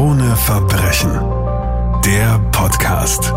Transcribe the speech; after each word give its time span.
Krone 0.00 0.34
Verbrechen. 0.34 1.10
Der 2.06 2.38
Podcast. 2.52 3.34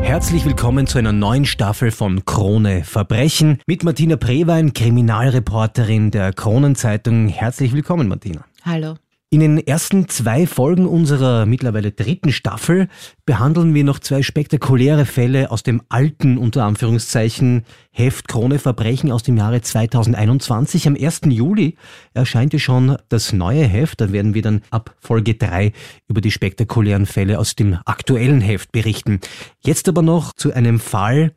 Herzlich 0.00 0.46
willkommen 0.46 0.86
zu 0.86 0.96
einer 0.96 1.12
neuen 1.12 1.44
Staffel 1.44 1.90
von 1.90 2.24
Krone 2.24 2.82
Verbrechen 2.82 3.60
mit 3.66 3.84
Martina 3.84 4.16
Prewein, 4.16 4.72
Kriminalreporterin 4.72 6.10
der 6.10 6.32
Kronenzeitung. 6.32 7.28
Herzlich 7.28 7.74
willkommen, 7.74 8.08
Martina. 8.08 8.42
Hallo. 8.64 8.94
In 9.30 9.40
den 9.40 9.58
ersten 9.58 10.08
zwei 10.08 10.46
Folgen 10.46 10.86
unserer 10.86 11.44
mittlerweile 11.44 11.92
dritten 11.92 12.32
Staffel 12.32 12.88
behandeln 13.26 13.74
wir 13.74 13.84
noch 13.84 13.98
zwei 13.98 14.22
spektakuläre 14.22 15.04
Fälle 15.04 15.50
aus 15.50 15.62
dem 15.62 15.82
alten, 15.90 16.38
unter 16.38 16.64
Anführungszeichen, 16.64 17.66
Heft 17.90 18.26
Krone 18.26 18.58
Verbrechen 18.58 19.12
aus 19.12 19.22
dem 19.22 19.36
Jahre 19.36 19.60
2021. 19.60 20.86
Am 20.86 20.96
1. 20.98 21.20
Juli 21.26 21.76
erscheint 22.14 22.54
ja 22.54 22.58
schon 22.58 22.96
das 23.10 23.34
neue 23.34 23.66
Heft. 23.66 24.00
Da 24.00 24.12
werden 24.12 24.32
wir 24.32 24.40
dann 24.40 24.62
ab 24.70 24.96
Folge 24.98 25.34
3 25.34 25.72
über 26.08 26.22
die 26.22 26.30
spektakulären 26.30 27.04
Fälle 27.04 27.38
aus 27.38 27.54
dem 27.54 27.76
aktuellen 27.84 28.40
Heft 28.40 28.72
berichten. 28.72 29.20
Jetzt 29.62 29.90
aber 29.90 30.00
noch 30.00 30.32
zu 30.32 30.54
einem 30.54 30.80
Fall 30.80 31.34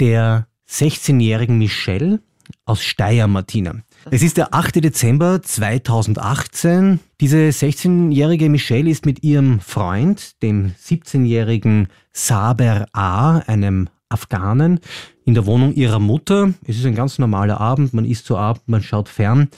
der 0.00 0.48
16-jährigen 0.68 1.58
Michelle 1.58 2.18
aus 2.64 2.82
Steyr, 2.82 3.28
Martina. 3.28 3.76
Es 4.08 4.22
ist 4.22 4.38
der 4.38 4.54
8. 4.54 4.76
Dezember 4.76 5.42
2018. 5.42 7.00
Diese 7.20 7.36
16-jährige 7.36 8.48
Michelle 8.48 8.88
ist 8.88 9.04
mit 9.04 9.22
ihrem 9.22 9.60
Freund, 9.60 10.42
dem 10.42 10.72
17-jährigen 10.82 11.88
Saber 12.12 12.86
A., 12.92 13.38
einem 13.40 13.88
Afghanen, 14.08 14.80
in 15.24 15.34
der 15.34 15.46
Wohnung 15.46 15.74
ihrer 15.74 16.00
Mutter. 16.00 16.54
Es 16.66 16.78
ist 16.78 16.86
ein 16.86 16.94
ganz 16.94 17.18
normaler 17.18 17.60
Abend, 17.60 17.92
man 17.92 18.04
isst 18.04 18.26
zu 18.26 18.36
Abend, 18.36 18.62
man 18.66 18.82
schaut 18.82 19.08
fern 19.08 19.48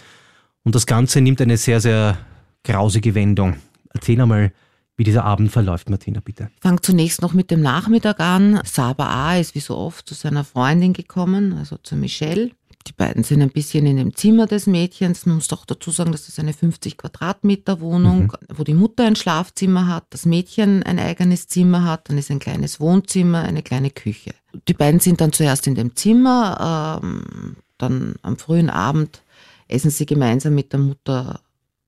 und 0.64 0.74
das 0.74 0.86
Ganze 0.86 1.20
nimmt 1.20 1.40
eine 1.40 1.56
sehr, 1.56 1.80
sehr 1.80 2.18
grausige 2.64 3.14
Wendung. 3.14 3.56
Erzähl 3.94 4.20
einmal, 4.20 4.52
wie 4.96 5.04
dieser 5.04 5.24
Abend 5.24 5.50
verläuft, 5.50 5.88
Martina, 5.88 6.20
bitte. 6.20 6.50
Ich 6.54 6.62
fange 6.62 6.80
zunächst 6.80 7.22
noch 7.22 7.32
mit 7.32 7.50
dem 7.50 7.62
Nachmittag 7.62 8.20
an. 8.20 8.60
Saber 8.64 9.08
A. 9.08 9.36
ist 9.36 9.54
wie 9.54 9.60
so 9.60 9.76
oft 9.76 10.06
zu 10.06 10.14
seiner 10.14 10.44
Freundin 10.44 10.92
gekommen, 10.92 11.54
also 11.54 11.76
zu 11.82 11.96
Michelle. 11.96 12.50
Die 12.86 12.92
beiden 12.92 13.24
sind 13.24 13.42
ein 13.42 13.50
bisschen 13.50 13.86
in 13.86 13.96
dem 13.96 14.14
Zimmer 14.14 14.46
des 14.46 14.66
Mädchens. 14.66 15.26
Man 15.26 15.36
muss 15.36 15.48
doch 15.48 15.64
dazu 15.64 15.90
sagen, 15.90 16.12
dass 16.12 16.26
das 16.26 16.38
eine 16.38 16.52
50 16.52 16.96
Quadratmeter 16.96 17.80
Wohnung, 17.80 18.22
mhm. 18.22 18.56
wo 18.56 18.64
die 18.64 18.74
Mutter 18.74 19.04
ein 19.04 19.16
Schlafzimmer 19.16 19.86
hat, 19.86 20.04
das 20.10 20.26
Mädchen 20.26 20.82
ein 20.82 20.98
eigenes 20.98 21.48
Zimmer 21.48 21.84
hat, 21.84 22.08
dann 22.08 22.18
ist 22.18 22.30
ein 22.30 22.38
kleines 22.38 22.80
Wohnzimmer, 22.80 23.42
eine 23.42 23.62
kleine 23.62 23.90
Küche. 23.90 24.34
Die 24.68 24.74
beiden 24.74 25.00
sind 25.00 25.20
dann 25.20 25.32
zuerst 25.32 25.66
in 25.66 25.74
dem 25.74 25.96
Zimmer, 25.96 27.00
ähm, 27.02 27.56
dann 27.78 28.16
am 28.22 28.36
frühen 28.36 28.70
Abend 28.70 29.22
essen 29.68 29.90
sie 29.90 30.06
gemeinsam 30.06 30.54
mit 30.54 30.72
der 30.72 30.80
Mutter 30.80 31.40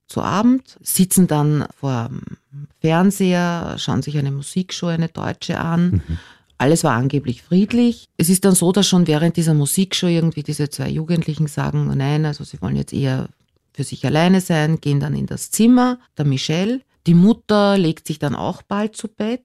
zu 0.07 0.23
Abend, 0.23 0.79
sitzen 0.83 1.27
dann 1.27 1.67
vor 1.79 2.09
dem 2.09 2.69
Fernseher, 2.81 3.77
schauen 3.79 4.03
sich 4.03 4.17
eine 4.17 4.31
Musikshow, 4.31 4.87
eine 4.87 5.09
deutsche 5.09 5.59
an. 5.59 6.03
Mhm 6.07 6.19
alles 6.65 6.83
war 6.83 6.95
angeblich 6.95 7.43
friedlich. 7.43 8.07
Es 8.17 8.31
ist 8.31 8.47
dann 8.47 8.55
so, 8.55 8.73
dass 8.73 8.89
schon 8.89 9.07
während 9.07 9.37
dieser 9.37 9.53
Musikshow 9.53 10.07
irgendwie 10.07 10.43
diese 10.43 10.71
zwei 10.71 10.89
Jugendlichen 10.89 11.47
sagen, 11.47 11.95
nein, 11.95 12.25
also 12.25 12.43
sie 12.43 12.63
wollen 12.63 12.77
jetzt 12.77 12.95
eher 12.95 13.29
für 13.75 13.85
sich 13.85 14.07
alleine 14.07 14.41
sein, 14.41 14.81
gehen 14.81 14.99
dann 14.99 15.15
in 15.15 15.27
das 15.27 15.51
Zimmer 15.51 15.99
der 16.17 16.25
Michelle. 16.25 16.81
Die 17.07 17.13
Mutter 17.13 17.77
legt 17.77 18.07
sich 18.07 18.19
dann 18.19 18.35
auch 18.35 18.63
bald 18.63 18.97
zu 18.97 19.09
Bett 19.09 19.45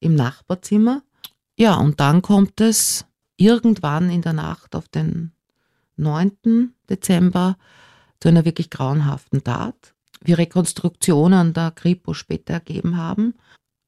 im 0.00 0.14
Nachbarzimmer. 0.14 1.02
Ja, 1.58 1.74
und 1.74 2.00
dann 2.00 2.22
kommt 2.22 2.62
es 2.62 3.04
irgendwann 3.36 4.08
in 4.08 4.22
der 4.22 4.32
Nacht 4.32 4.74
auf 4.74 4.88
den 4.88 5.32
9. 5.96 6.72
Dezember 6.88 7.58
zu 8.20 8.28
einer 8.30 8.46
wirklich 8.46 8.70
grauenhaften 8.70 9.44
Tat. 9.44 9.94
Wie 10.22 10.32
Rekonstruktionen 10.32 11.52
der 11.52 11.72
Kripo 11.72 12.14
später 12.14 12.54
ergeben 12.54 12.96
haben, 12.96 13.34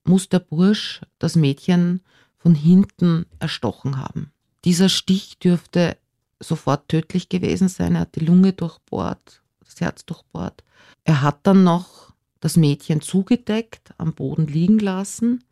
muss 0.05 0.29
der 0.29 0.41
Bursch 0.41 1.01
das 1.19 1.37
Mädchen 1.37 2.03
von 2.47 2.55
hinten 2.55 3.27
erstochen 3.41 3.99
haben. 3.99 4.31
Dieser 4.65 4.89
Stich 4.89 5.41
dürfte 5.41 5.97
sofort 6.39 6.89
tödlich 6.89 7.29
gewesen 7.29 7.67
sein. 7.67 7.97
Er 7.97 8.03
hat 8.03 8.15
die 8.15 8.25
Lunge 8.25 8.53
durchbohrt, 8.53 9.43
das 9.65 9.81
Herz 9.81 10.07
durchbohrt. 10.07 10.63
Er 11.03 11.23
hat 11.23 11.41
dann 11.43 11.65
noch 11.65 12.13
das 12.39 12.57
Mädchen 12.57 13.01
zugedeckt, 13.01 13.95
am 13.99 14.15
Boden 14.15 14.47
liegen 14.47 14.79
lassen, 14.79 15.43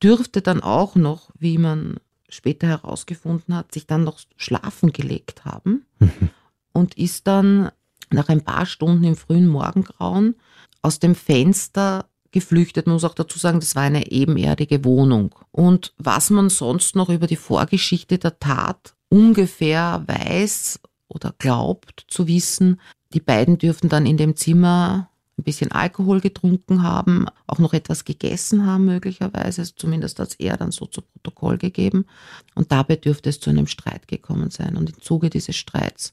dürfte 0.00 0.42
dann 0.42 0.62
auch 0.62 0.94
noch, 0.94 1.30
wie 1.40 1.58
man 1.58 1.96
später 2.28 2.68
herausgefunden 2.68 3.56
hat, 3.56 3.72
sich 3.72 3.88
dann 3.88 4.04
noch 4.04 4.20
schlafen 4.36 4.92
gelegt 4.92 5.44
haben 5.44 5.86
und 6.72 6.96
ist 6.96 7.26
dann 7.26 7.72
nach 8.10 8.28
ein 8.28 8.44
paar 8.44 8.66
Stunden 8.66 9.02
im 9.02 9.16
frühen 9.16 9.48
Morgengrauen 9.48 10.36
aus 10.82 11.00
dem 11.00 11.16
Fenster 11.16 12.06
geflüchtet. 12.32 12.86
Man 12.86 12.94
muss 12.94 13.04
auch 13.04 13.14
dazu 13.14 13.38
sagen, 13.38 13.60
das 13.60 13.76
war 13.76 13.82
eine 13.82 14.10
ebenerdige 14.10 14.84
Wohnung. 14.84 15.34
Und 15.52 15.92
was 15.98 16.30
man 16.30 16.48
sonst 16.48 16.96
noch 16.96 17.08
über 17.08 17.26
die 17.26 17.36
Vorgeschichte 17.36 18.18
der 18.18 18.38
Tat 18.38 18.94
ungefähr 19.08 20.02
weiß 20.06 20.80
oder 21.08 21.34
glaubt 21.38 22.04
zu 22.08 22.26
wissen, 22.26 22.80
die 23.12 23.20
beiden 23.20 23.58
dürften 23.58 23.88
dann 23.88 24.06
in 24.06 24.16
dem 24.16 24.36
Zimmer 24.36 25.10
ein 25.38 25.44
bisschen 25.44 25.72
Alkohol 25.72 26.20
getrunken 26.20 26.82
haben, 26.82 27.26
auch 27.46 27.58
noch 27.58 27.72
etwas 27.72 28.04
gegessen 28.04 28.66
haben 28.66 28.84
möglicherweise, 28.84 29.62
zumindest 29.74 30.18
hat 30.18 30.36
er 30.38 30.56
dann 30.56 30.72
so 30.72 30.86
zu 30.86 31.02
Protokoll 31.02 31.58
gegeben. 31.58 32.06
Und 32.54 32.72
dabei 32.72 32.96
dürfte 32.96 33.30
es 33.30 33.40
zu 33.40 33.50
einem 33.50 33.66
Streit 33.66 34.08
gekommen 34.08 34.50
sein. 34.50 34.76
Und 34.76 34.90
im 34.90 35.00
Zuge 35.00 35.30
dieses 35.30 35.56
Streits 35.56 36.12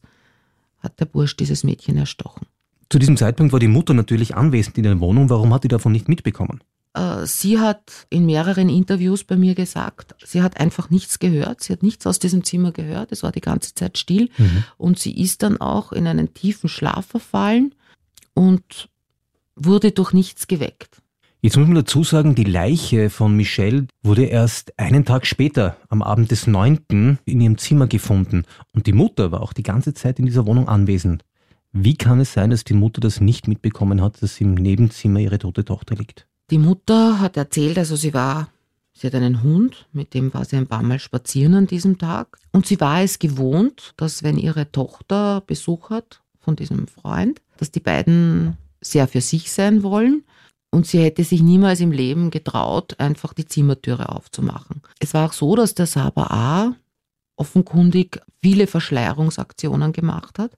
hat 0.79 0.99
der 0.99 1.05
Bursch 1.05 1.35
dieses 1.35 1.63
Mädchen 1.63 1.97
erstochen. 1.97 2.47
Zu 2.89 2.97
diesem 2.97 3.17
Zeitpunkt 3.17 3.53
war 3.53 3.59
die 3.59 3.67
Mutter 3.67 3.93
natürlich 3.93 4.35
anwesend 4.35 4.77
in 4.77 4.83
der 4.83 4.99
Wohnung. 4.99 5.29
Warum 5.29 5.53
hat 5.53 5.63
die 5.63 5.67
davon 5.67 5.91
nicht 5.91 6.09
mitbekommen? 6.09 6.61
Äh, 6.93 7.25
sie 7.25 7.59
hat 7.59 8.07
in 8.09 8.25
mehreren 8.25 8.67
Interviews 8.67 9.23
bei 9.23 9.35
mir 9.35 9.53
gesagt, 9.53 10.15
sie 10.25 10.41
hat 10.41 10.59
einfach 10.59 10.89
nichts 10.89 11.19
gehört. 11.19 11.61
Sie 11.61 11.73
hat 11.73 11.83
nichts 11.83 12.07
aus 12.07 12.19
diesem 12.19 12.43
Zimmer 12.43 12.71
gehört. 12.71 13.11
Es 13.11 13.21
war 13.21 13.31
die 13.31 13.41
ganze 13.41 13.75
Zeit 13.75 13.97
still. 13.97 14.29
Mhm. 14.37 14.63
Und 14.77 14.99
sie 14.99 15.15
ist 15.19 15.43
dann 15.43 15.61
auch 15.61 15.91
in 15.91 16.07
einen 16.07 16.33
tiefen 16.33 16.67
Schlaf 16.67 17.05
verfallen 17.05 17.75
und 18.33 18.89
wurde 19.55 19.91
durch 19.91 20.13
nichts 20.13 20.47
geweckt. 20.47 21.01
Jetzt 21.41 21.55
muss 21.55 21.67
man 21.67 21.75
dazu 21.75 22.03
sagen, 22.03 22.35
die 22.35 22.43
Leiche 22.43 23.09
von 23.09 23.33
Michelle 23.33 23.87
wurde 24.03 24.25
erst 24.25 24.77
einen 24.77 25.05
Tag 25.05 25.25
später, 25.25 25.77
am 25.87 26.01
Abend 26.01 26.31
des 26.31 26.47
9. 26.47 27.17
in 27.23 27.39
ihrem 27.39 27.57
Zimmer 27.57 27.87
gefunden. 27.87 28.43
Und 28.73 28.87
die 28.87 28.93
Mutter 28.93 29.31
war 29.31 29.41
auch 29.41 29.53
die 29.53 29.63
ganze 29.63 29.93
Zeit 29.93 30.19
in 30.19 30.25
dieser 30.25 30.45
Wohnung 30.45 30.67
anwesend. 30.67 31.23
Wie 31.71 31.95
kann 31.95 32.19
es 32.19 32.33
sein, 32.33 32.49
dass 32.49 32.63
die 32.63 32.73
Mutter 32.73 32.99
das 32.99 33.21
nicht 33.21 33.47
mitbekommen 33.47 34.01
hat, 34.01 34.21
dass 34.23 34.41
im 34.41 34.55
Nebenzimmer 34.55 35.19
ihre 35.19 35.37
tote 35.37 35.63
Tochter 35.63 35.95
liegt? 35.95 36.25
Die 36.49 36.57
Mutter 36.57 37.19
hat 37.19 37.37
erzählt, 37.37 37.77
also 37.77 37.95
sie 37.95 38.13
war, 38.13 38.49
sie 38.93 39.05
hat 39.05 39.13
einen 39.13 39.43
Hund, 39.43 39.87
mit 39.91 40.15
dem 40.15 40.33
war 40.33 40.45
sie 40.45 40.55
ein 40.55 40.65
paar 40.65 40.81
Mal 40.81 40.99
spazieren 40.99 41.53
an 41.53 41.67
diesem 41.67 41.99
Tag. 41.99 42.39
Und 42.51 42.65
sie 42.65 42.79
war 42.79 43.01
es 43.01 43.19
gewohnt, 43.19 43.93
dass 43.97 44.23
wenn 44.23 44.37
ihre 44.37 44.71
Tochter 44.71 45.43
Besuch 45.45 45.91
hat 45.91 46.23
von 46.39 46.55
diesem 46.55 46.87
Freund, 46.87 47.39
dass 47.57 47.69
die 47.69 47.81
beiden 47.81 48.57
sehr 48.81 49.07
für 49.07 49.21
sich 49.21 49.51
sein 49.51 49.83
wollen. 49.83 50.23
Und 50.71 50.87
sie 50.87 50.99
hätte 50.99 51.23
sich 51.23 51.41
niemals 51.41 51.79
im 51.81 51.91
Leben 51.91 52.31
getraut, 52.31 52.99
einfach 52.99 53.33
die 53.33 53.45
Zimmertüre 53.45 54.09
aufzumachen. 54.09 54.81
Es 54.99 55.13
war 55.13 55.27
auch 55.27 55.33
so, 55.33 55.55
dass 55.55 55.75
der 55.75 55.87
Saber 55.87 56.31
A 56.31 56.75
offenkundig 57.35 58.21
viele 58.41 58.67
Verschleierungsaktionen 58.67 59.93
gemacht 59.93 60.37
hat. 60.39 60.51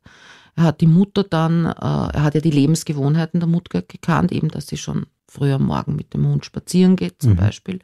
Er 0.61 0.65
hat 0.65 0.81
die 0.81 0.87
Mutter 0.87 1.23
dann, 1.23 1.65
äh, 1.65 1.71
er 1.71 2.21
hat 2.21 2.35
ja 2.35 2.41
die 2.41 2.51
Lebensgewohnheiten 2.51 3.39
der 3.39 3.49
Mutter 3.49 3.81
gekannt, 3.81 4.31
eben, 4.31 4.49
dass 4.49 4.67
sie 4.67 4.77
schon 4.77 5.07
früh 5.27 5.51
am 5.51 5.65
Morgen 5.65 5.95
mit 5.95 6.13
dem 6.13 6.27
Hund 6.27 6.45
spazieren 6.45 6.95
geht 6.95 7.19
zum 7.19 7.31
mhm. 7.31 7.37
Beispiel. 7.37 7.79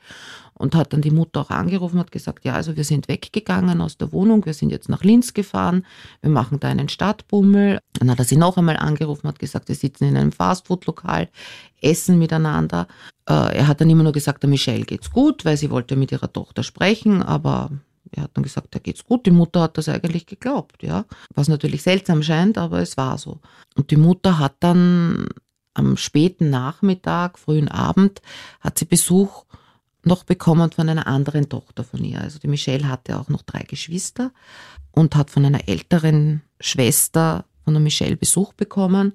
Und 0.54 0.76
hat 0.76 0.94
dann 0.94 1.02
die 1.02 1.10
Mutter 1.10 1.42
auch 1.42 1.50
angerufen, 1.50 1.98
hat 1.98 2.12
gesagt, 2.12 2.46
ja, 2.46 2.54
also 2.54 2.78
wir 2.78 2.84
sind 2.84 3.08
weggegangen 3.08 3.82
aus 3.82 3.98
der 3.98 4.12
Wohnung, 4.12 4.46
wir 4.46 4.54
sind 4.54 4.70
jetzt 4.70 4.90
nach 4.90 5.04
Linz 5.04 5.34
gefahren, 5.34 5.88
wir 6.22 6.30
machen 6.30 6.60
da 6.60 6.68
einen 6.68 6.88
Stadtbummel. 6.88 7.80
Dann 7.94 8.12
hat 8.12 8.20
er 8.20 8.26
sie 8.26 8.38
noch 8.38 8.58
einmal 8.58 8.78
angerufen, 8.78 9.28
hat 9.28 9.40
gesagt, 9.40 9.70
wir 9.70 9.76
sitzen 9.76 10.04
in 10.04 10.16
einem 10.16 10.32
Fastfood-Lokal, 10.32 11.30
essen 11.82 12.20
miteinander. 12.20 12.88
Äh, 13.28 13.58
er 13.58 13.68
hat 13.68 13.82
dann 13.82 13.90
immer 13.90 14.04
nur 14.04 14.14
gesagt, 14.14 14.44
der 14.44 14.52
Michelle 14.52 14.86
geht's 14.86 15.10
gut, 15.10 15.46
weil 15.46 15.58
sie 15.58 15.72
wollte 15.72 15.96
mit 15.96 16.12
ihrer 16.12 16.32
Tochter 16.32 16.62
sprechen, 16.62 17.24
aber 17.24 17.72
er 18.12 18.24
hat 18.24 18.32
dann 18.34 18.44
gesagt, 18.44 18.76
da 18.76 18.80
geht's 18.80 19.04
gut. 19.04 19.26
Die 19.26 19.32
Mutter 19.32 19.62
hat 19.62 19.78
das 19.78 19.90
eigentlich 19.90 20.26
geglaubt, 20.26 20.84
ja. 20.84 21.06
Was 21.34 21.48
natürlich 21.48 21.84
seltsam 21.84 22.24
scheint, 22.24 22.58
aber 22.58 22.80
es 22.80 22.98
war 22.98 23.18
so. 23.18 23.40
Und 23.76 23.92
die 23.92 23.98
Mutter 23.98 24.40
hat 24.40 24.56
dann 24.60 25.28
am 25.74 25.98
späten 25.98 26.50
Nachmittag, 26.50 27.38
frühen 27.38 27.68
Abend, 27.68 28.22
hat 28.62 28.80
sie 28.80 28.86
Besuch 28.86 29.46
noch 30.04 30.24
bekommen 30.24 30.72
von 30.72 30.90
einer 30.90 31.08
anderen 31.08 31.50
Tochter 31.50 31.84
von 31.84 32.04
ihr. 32.04 32.22
Also 32.22 32.40
die 32.40 32.48
Michelle 32.48 32.88
hatte 32.88 33.20
auch 33.20 33.30
noch 33.30 33.44
drei 33.44 33.64
Geschwister 33.64 34.32
und 34.92 35.16
hat 35.16 35.30
von 35.30 35.46
einer 35.46 35.68
älteren 35.68 36.42
Schwester 36.60 37.46
von 37.64 37.74
der 37.74 37.82
Michelle 37.82 38.18
Besuch 38.18 38.54
bekommen. 38.54 39.14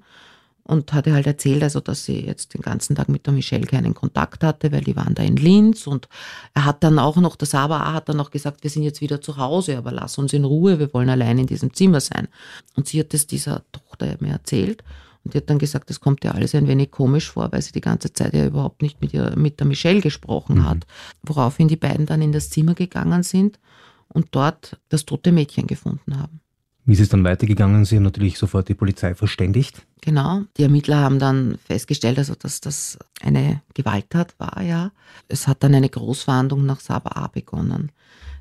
Und 0.63 0.93
hatte 0.93 1.13
halt 1.13 1.27
erzählt, 1.27 1.61
also 1.61 1.79
dass 1.79 2.05
sie 2.05 2.25
jetzt 2.25 2.53
den 2.53 2.61
ganzen 2.61 2.95
Tag 2.95 3.09
mit 3.09 3.25
der 3.25 3.33
Michelle 3.33 3.65
keinen 3.65 3.93
Kontakt 3.93 4.43
hatte, 4.43 4.71
weil 4.71 4.81
die 4.81 4.95
waren 4.95 5.13
da 5.13 5.23
in 5.23 5.35
Linz 5.35 5.87
und 5.87 6.07
er 6.53 6.65
hat 6.65 6.83
dann 6.83 6.99
auch 6.99 7.17
noch, 7.17 7.35
der 7.35 7.47
Saba 7.47 7.93
hat 7.93 8.07
dann 8.09 8.19
auch 8.19 8.31
gesagt, 8.31 8.63
wir 8.63 8.69
sind 8.69 8.83
jetzt 8.83 9.01
wieder 9.01 9.21
zu 9.21 9.37
Hause, 9.37 9.77
aber 9.77 9.91
lass 9.91 10.17
uns 10.17 10.31
in 10.31 10.45
Ruhe, 10.45 10.79
wir 10.79 10.93
wollen 10.93 11.09
allein 11.09 11.39
in 11.39 11.47
diesem 11.47 11.73
Zimmer 11.73 11.99
sein. 11.99 12.29
Und 12.75 12.87
sie 12.87 12.99
hat 12.99 13.13
es 13.13 13.27
dieser 13.27 13.63
Tochter 13.71 14.15
mir 14.19 14.31
erzählt 14.31 14.83
und 15.23 15.33
die 15.33 15.37
hat 15.37 15.49
dann 15.49 15.59
gesagt, 15.59 15.89
das 15.89 15.99
kommt 15.99 16.23
ihr 16.23 16.35
alles 16.35 16.55
ein 16.55 16.67
wenig 16.67 16.91
komisch 16.91 17.31
vor, 17.31 17.51
weil 17.51 17.61
sie 17.61 17.71
die 17.71 17.81
ganze 17.81 18.13
Zeit 18.13 18.33
ja 18.33 18.45
überhaupt 18.45 18.81
nicht 18.81 19.01
mit, 19.01 19.13
ihr, 19.13 19.33
mit 19.35 19.59
der 19.59 19.67
Michelle 19.67 20.01
gesprochen 20.01 20.59
mhm. 20.59 20.69
hat. 20.69 20.85
Woraufhin 21.23 21.67
die 21.67 21.77
beiden 21.77 22.05
dann 22.05 22.21
in 22.21 22.31
das 22.31 22.49
Zimmer 22.49 22.73
gegangen 22.73 23.23
sind 23.23 23.59
und 24.09 24.27
dort 24.31 24.79
das 24.89 25.05
tote 25.05 25.31
Mädchen 25.31 25.67
gefunden 25.67 26.19
haben. 26.19 26.39
Wie 26.85 26.93
ist 26.93 26.99
es 26.99 27.09
dann 27.09 27.23
weitergegangen? 27.23 27.85
Sie 27.85 27.95
haben 27.95 28.03
natürlich 28.03 28.37
sofort 28.37 28.67
die 28.67 28.73
Polizei 28.73 29.15
verständigt. 29.15 29.85
Genau. 30.01 30.41
Die 30.57 30.63
Ermittler 30.63 30.97
haben 30.97 31.17
dann 31.17 31.57
festgestellt, 31.65 32.17
also 32.17 32.35
dass 32.35 32.59
das 32.59 32.99
eine 33.21 33.61
Gewalttat 33.73 34.35
war, 34.37 34.61
ja. 34.61 34.91
Es 35.29 35.47
hat 35.47 35.63
dann 35.63 35.73
eine 35.73 35.87
Großfahndung 35.87 36.65
nach 36.65 36.81
Sabah 36.81 37.29
begonnen. 37.31 37.91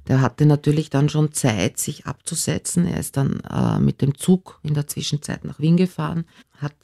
Der 0.08 0.20
hatte 0.20 0.46
natürlich 0.46 0.90
dann 0.90 1.08
schon 1.08 1.32
Zeit, 1.32 1.78
sich 1.78 2.06
abzusetzen. 2.06 2.86
Er 2.86 2.98
ist 2.98 3.16
dann 3.16 3.40
äh, 3.48 3.78
mit 3.78 4.02
dem 4.02 4.18
Zug 4.18 4.58
in 4.64 4.74
der 4.74 4.88
Zwischenzeit 4.88 5.44
nach 5.44 5.60
Wien 5.60 5.76
gefahren, 5.76 6.24
hat 6.58 6.74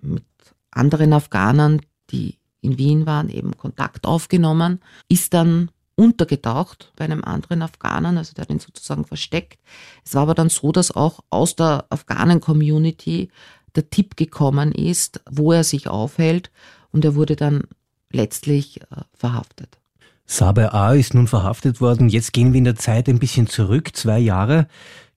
mit 0.00 0.24
anderen 0.72 1.12
Afghanern, 1.12 1.80
die 2.10 2.38
in 2.60 2.78
Wien 2.78 3.06
waren, 3.06 3.28
eben 3.28 3.56
Kontakt 3.56 4.04
aufgenommen, 4.04 4.80
ist 5.08 5.34
dann 5.34 5.70
untergetaucht 6.02 6.92
bei 6.96 7.04
einem 7.04 7.22
anderen 7.22 7.62
Afghanen, 7.62 8.18
also 8.18 8.34
der 8.34 8.42
hat 8.42 8.50
ihn 8.50 8.58
sozusagen 8.58 9.04
versteckt. 9.04 9.58
Es 10.04 10.14
war 10.14 10.22
aber 10.22 10.34
dann 10.34 10.48
so, 10.48 10.72
dass 10.72 10.90
auch 10.90 11.20
aus 11.30 11.54
der 11.54 11.86
Afghanen-Community 11.90 13.30
der 13.76 13.88
Tipp 13.88 14.16
gekommen 14.16 14.72
ist, 14.72 15.20
wo 15.30 15.52
er 15.52 15.64
sich 15.64 15.88
aufhält 15.88 16.50
und 16.90 17.04
er 17.04 17.14
wurde 17.14 17.36
dann 17.36 17.62
letztlich 18.10 18.80
äh, 18.82 19.02
verhaftet. 19.14 19.78
Saber 20.26 20.74
A 20.74 20.94
ist 20.94 21.14
nun 21.14 21.26
verhaftet 21.26 21.80
worden. 21.80 22.08
Jetzt 22.08 22.32
gehen 22.32 22.52
wir 22.52 22.58
in 22.58 22.64
der 22.64 22.76
Zeit 22.76 23.08
ein 23.08 23.18
bisschen 23.18 23.46
zurück, 23.46 23.94
zwei 23.94 24.18
Jahre. 24.18 24.66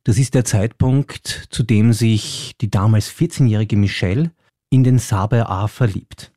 Das 0.03 0.17
ist 0.17 0.35
der 0.35 0.45
Zeitpunkt, 0.45 1.47
zu 1.49 1.63
dem 1.63 1.93
sich 1.93 2.53
die 2.61 2.69
damals 2.69 3.09
14-jährige 3.09 3.75
Michelle 3.75 4.31
in 4.69 4.83
den 4.83 4.99
Saber 4.99 5.49
A 5.49 5.67
verliebt. 5.67 6.31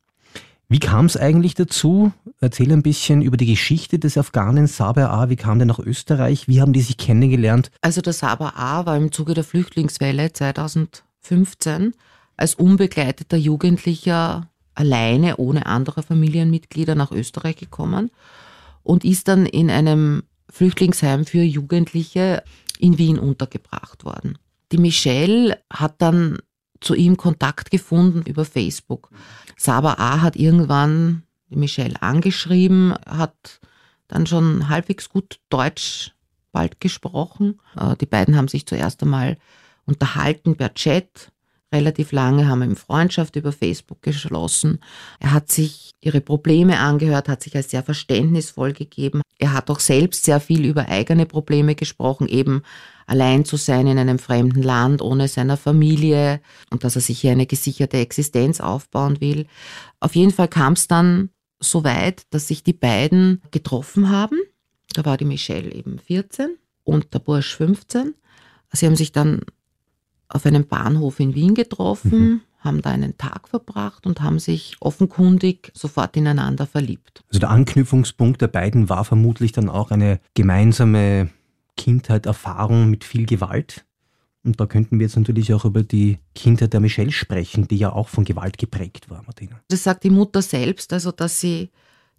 Wie 0.71 0.81
kam 0.81 1.07
es 1.07 1.17
eigentlich 1.17 1.55
dazu? 1.55 2.13
Erzähl 2.41 2.71
ein 2.73 2.83
bisschen 2.83 3.23
über 3.23 3.39
die 3.39 3.47
Geschichte 3.47 3.99
des 3.99 4.19
Afghanen 4.19 4.67
Saber 4.67 5.11
A. 5.11 5.31
Wie 5.31 5.37
kam 5.37 5.59
der 5.59 5.65
nach 5.65 5.79
Österreich? 5.79 6.47
Wie 6.47 6.61
haben 6.61 6.75
die 6.75 6.83
sich 6.83 6.99
kennengelernt? 6.99 7.71
Also 7.81 8.03
der 8.03 8.13
Saber 8.13 8.59
A. 8.59 8.85
war 8.85 8.99
im 8.99 9.11
Zuge 9.11 9.33
der 9.33 9.45
Flüchtlingswelle 9.45 10.31
2015 10.31 11.95
als 12.37 12.55
unbegleiteter 12.55 13.39
Jugendlicher 13.39 14.51
alleine 14.75 15.39
ohne 15.39 15.65
andere 15.65 16.03
Familienmitglieder 16.03 16.95
nach 16.95 17.13
Österreich 17.13 17.57
gekommen 17.57 18.11
und 18.83 19.07
ist 19.07 19.29
dann 19.29 19.47
in 19.47 19.71
einem 19.71 20.23
Flüchtlingsheim 20.51 21.25
für 21.25 21.43
Jugendliche 21.43 22.43
in 22.79 22.99
Wien 22.99 23.19
untergebracht 23.19 24.05
worden. 24.05 24.37
Die 24.71 24.79
Michelle 24.79 25.59
hat 25.73 26.03
dann 26.03 26.39
zu 26.81 26.95
ihm 26.95 27.17
Kontakt 27.17 27.71
gefunden 27.71 28.23
über 28.23 28.45
Facebook. 28.45 29.11
Saba 29.59 29.95
A. 29.95 30.23
hat 30.23 30.37
irgendwann 30.37 31.25
Michelle 31.51 32.01
angeschrieben, 32.01 32.95
hat 33.07 33.61
dann 34.07 34.27
schon 34.27 34.69
halbwegs 34.69 35.09
gut 35.09 35.41
Deutsch 35.51 36.13
bald 36.53 36.81
gesprochen. 36.81 37.61
Äh, 37.77 37.97
die 37.97 38.07
beiden 38.07 38.37
haben 38.37 38.49
sich 38.49 38.67
zuerst 38.67 39.03
einmal 39.03 39.37
unterhalten 39.85 40.57
per 40.57 40.73
Chat. 40.75 41.33
Relativ 41.73 42.13
lange 42.13 42.49
haben 42.49 42.63
ihm 42.63 42.77
Freundschaft 42.77 43.37
über 43.37 43.53
Facebook 43.53 44.01
geschlossen. 44.01 44.79
Er 45.21 45.33
hat 45.33 45.51
sich 45.51 45.91
ihre 46.01 46.23
Probleme 46.23 46.79
angehört, 46.79 47.29
hat 47.29 47.43
sich 47.43 47.55
als 47.57 47.71
sehr 47.71 47.83
verständnisvoll 47.83 48.73
gegeben. 48.73 49.21
Er 49.39 49.53
hat 49.53 49.69
auch 49.71 49.81
selbst 49.81 50.25
sehr 50.25 50.41
viel 50.41 50.65
über 50.65 50.89
eigene 50.89 51.27
Probleme 51.27 51.75
gesprochen, 51.75 52.27
eben 52.27 52.63
allein 53.07 53.45
zu 53.45 53.57
sein 53.57 53.87
in 53.87 53.99
einem 53.99 54.19
fremden 54.19 54.63
Land 54.63 55.03
ohne 55.03 55.29
seiner 55.29 55.59
Familie 55.59 56.41
und 56.71 56.85
dass 56.85 56.97
er 56.97 57.03
sich 57.03 57.21
hier 57.21 57.33
eine 57.33 57.47
gesicherte 57.47 57.99
Existenz 57.99 58.61
aufbauen 58.61 59.21
will. 59.21 59.47
Auf 60.01 60.15
jeden 60.15 60.33
Fall 60.33 60.49
kam 60.49 60.73
es 60.73 60.89
dann 60.89 61.29
so 61.61 61.85
weit, 61.85 62.23
dass 62.31 62.49
sich 62.49 62.63
die 62.63 62.73
beiden 62.73 63.43
getroffen 63.51 64.09
haben. 64.09 64.39
Da 64.95 65.05
war 65.05 65.19
die 65.19 65.27
Michelle 65.27 65.71
eben 65.71 65.99
14 65.99 66.57
und 66.85 67.13
der 67.13 67.19
Bursch 67.19 67.55
15. 67.57 68.15
Sie 68.73 68.87
haben 68.87 68.97
sich 68.97 69.13
dann 69.13 69.43
auf 70.29 70.47
einem 70.47 70.67
Bahnhof 70.67 71.21
in 71.21 71.35
Wien 71.35 71.55
getroffen, 71.55 72.21
mhm. 72.21 72.41
haben 72.61 72.83
da 72.83 72.91
einen 72.91 73.17
Tag 73.17 73.49
verbracht 73.49 74.07
und 74.07 74.21
haben 74.21 74.39
sich 74.39 74.77
offenkundig 74.81 75.73
sofort 75.75 76.17
ineinander 76.17 76.67
verliebt. 76.67 77.23
Also 77.29 77.41
der 77.41 77.51
Anknüpfungspunkt 77.51 78.41
der 78.41 78.49
beiden 78.49 78.89
war 78.89 79.05
vermutlich 79.05 79.53
dann 79.53 79.69
auch 79.69 79.91
eine 79.91 80.21
gemeinsame 80.35 81.31
Kindheit, 81.77 82.27
Erfahrung 82.27 82.91
mit 82.91 83.05
viel 83.05 83.27
Gewalt. 83.27 83.85
Und 84.45 84.61
da 84.61 84.67
könnten 84.67 84.99
wir 84.99 85.07
jetzt 85.07 85.17
natürlich 85.17 85.53
auch 85.53 85.65
über 85.65 85.83
die 85.83 86.19
Kindheit 86.35 86.73
der 86.73 86.81
Michelle 86.81 87.13
sprechen, 87.13 87.69
die 87.69 87.77
ja 87.77 87.93
auch 87.93 88.09
von 88.09 88.25
Gewalt 88.25 88.59
geprägt 88.59 89.11
war, 89.11 89.23
Martina. 89.23 89.61
Das 89.69 89.85
sagt 89.85 90.05
die 90.05 90.11
Mutter 90.11 90.43
selbst, 90.43 90.93
also 90.93 91.13
dass 91.13 91.41
sie 91.41 91.71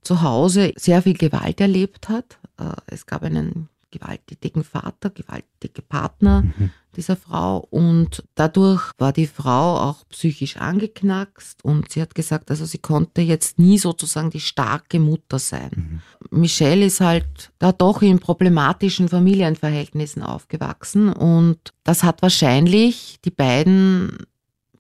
zu 0.02 0.22
Hause 0.22 0.74
sehr 0.76 1.02
viel 1.02 1.16
Gewalt 1.16 1.62
erlebt 1.62 2.10
hat. 2.10 2.40
Äh, 2.58 2.74
es 2.88 3.06
gab 3.06 3.24
einen 3.24 3.70
gewalttätigen 3.92 4.64
Vater, 4.64 5.10
gewalttätige 5.10 5.82
Partner 5.82 6.42
mhm. 6.42 6.72
dieser 6.96 7.16
Frau 7.16 7.58
und 7.70 8.24
dadurch 8.36 8.92
war 8.98 9.14
die 9.14 9.28
Frau 9.28 9.78
auch 9.78 10.08
psychisch 10.10 10.58
angeknackst 10.58 11.64
und 11.64 11.92
sie 11.92 12.02
hat 12.02 12.16
gesagt, 12.16 12.50
also 12.50 12.66
sie 12.66 12.78
konnte 12.78 13.22
jetzt 13.22 13.60
nie 13.60 13.78
sozusagen 13.78 14.30
die 14.30 14.40
starke 14.40 15.00
Mutter 15.00 15.40
sein. 15.40 16.02
Mhm. 16.32 16.40
Michelle 16.40 16.86
ist 16.86 17.02
halt 17.02 17.52
da 17.60 17.72
doch 17.72 18.02
in 18.02 18.20
problematischen 18.20 19.10
Familienverhältnissen 19.10 20.24
aufgewachsen 20.24 21.12
und 21.12 21.74
das 21.84 22.04
hat 22.04 22.22
wahrscheinlich 22.22 23.20
die 23.26 23.32
beiden 23.32 24.18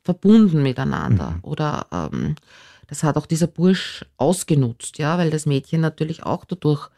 verbunden 0.03 0.63
miteinander 0.63 1.31
mhm. 1.31 1.39
oder 1.43 1.87
ähm, 1.91 2.35
das 2.89 3.03
hat 3.03 3.17
auch 3.17 3.27
dieser 3.27 3.47
Bursch 3.47 4.03
ausgenutzt, 4.17 4.97
ja, 4.97 5.17
weil 5.17 5.29
das 5.29 5.45
Mädchen 5.45 5.79
natürlich 5.79 6.23
auch 6.23 6.43
dadurch 6.43 6.89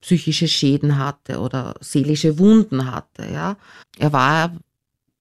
psychische 0.00 0.48
Schäden 0.48 0.98
hatte 0.98 1.40
oder 1.40 1.74
seelische 1.80 2.38
Wunden 2.38 2.90
hatte. 2.90 3.28
Ja. 3.32 3.56
Er 3.98 4.12
war 4.12 4.52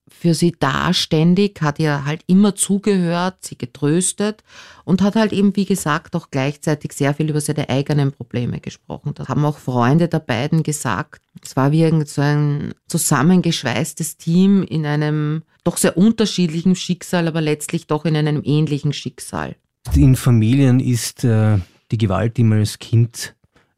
für 0.08 0.34
sie 0.34 0.56
da 0.58 0.94
ständig, 0.94 1.62
hat 1.62 1.80
ihr 1.80 2.06
halt 2.06 2.22
immer 2.28 2.56
zugehört, 2.56 3.38
sie 3.42 3.58
getröstet 3.58 4.44
und 4.84 5.02
hat 5.02 5.16
halt 5.16 5.34
eben, 5.34 5.56
wie 5.56 5.66
gesagt, 5.66 6.16
auch 6.16 6.30
gleichzeitig 6.32 6.94
sehr 6.94 7.14
viel 7.14 7.30
über 7.30 7.42
seine 7.42 7.70
eigenen 7.70 8.12
Probleme 8.12 8.60
gesprochen. 8.60 9.14
Da 9.14 9.28
haben 9.28 9.44
auch 9.46 9.58
Freunde 9.58 10.08
der 10.08 10.20
beiden 10.20 10.64
gesagt, 10.64 11.22
es 11.44 11.56
war 11.56 11.72
wie 11.72 11.82
irgend 11.82 12.08
so 12.08 12.22
ein 12.22 12.74
zusammengeschweißtes 12.88 14.18
Team 14.18 14.64
in 14.64 14.86
einem 14.86 15.44
doch 15.64 15.78
sehr 15.78 15.98
unterschiedlichen 15.98 16.76
Schicksal, 16.76 17.28
aber 17.28 17.42
letztlich 17.42 17.88
doch 17.88 18.06
in 18.06 18.16
einem 18.16 18.42
ähnlichen 18.44 18.94
Schicksal. 18.94 19.56
In 19.96 20.16
Familien 20.16 20.80
ist 20.80 21.24
äh, 21.24 21.60
die 21.92 21.98
Gewalt, 21.98 22.38
die 22.38 22.44
man 22.44 22.60
als 22.60 22.80
Kind 22.80 23.35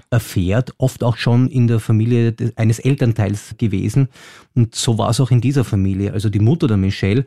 erfährt, 0.09 0.73
oft 0.77 1.03
auch 1.03 1.17
schon 1.17 1.47
in 1.49 1.67
der 1.67 1.79
Familie 1.79 2.35
eines 2.55 2.79
Elternteils 2.79 3.55
gewesen. 3.57 4.09
Und 4.55 4.75
so 4.75 4.97
war 4.97 5.09
es 5.09 5.19
auch 5.19 5.31
in 5.31 5.41
dieser 5.41 5.63
Familie. 5.63 6.13
Also 6.13 6.29
die 6.29 6.39
Mutter 6.39 6.67
der 6.67 6.77
Michelle 6.77 7.25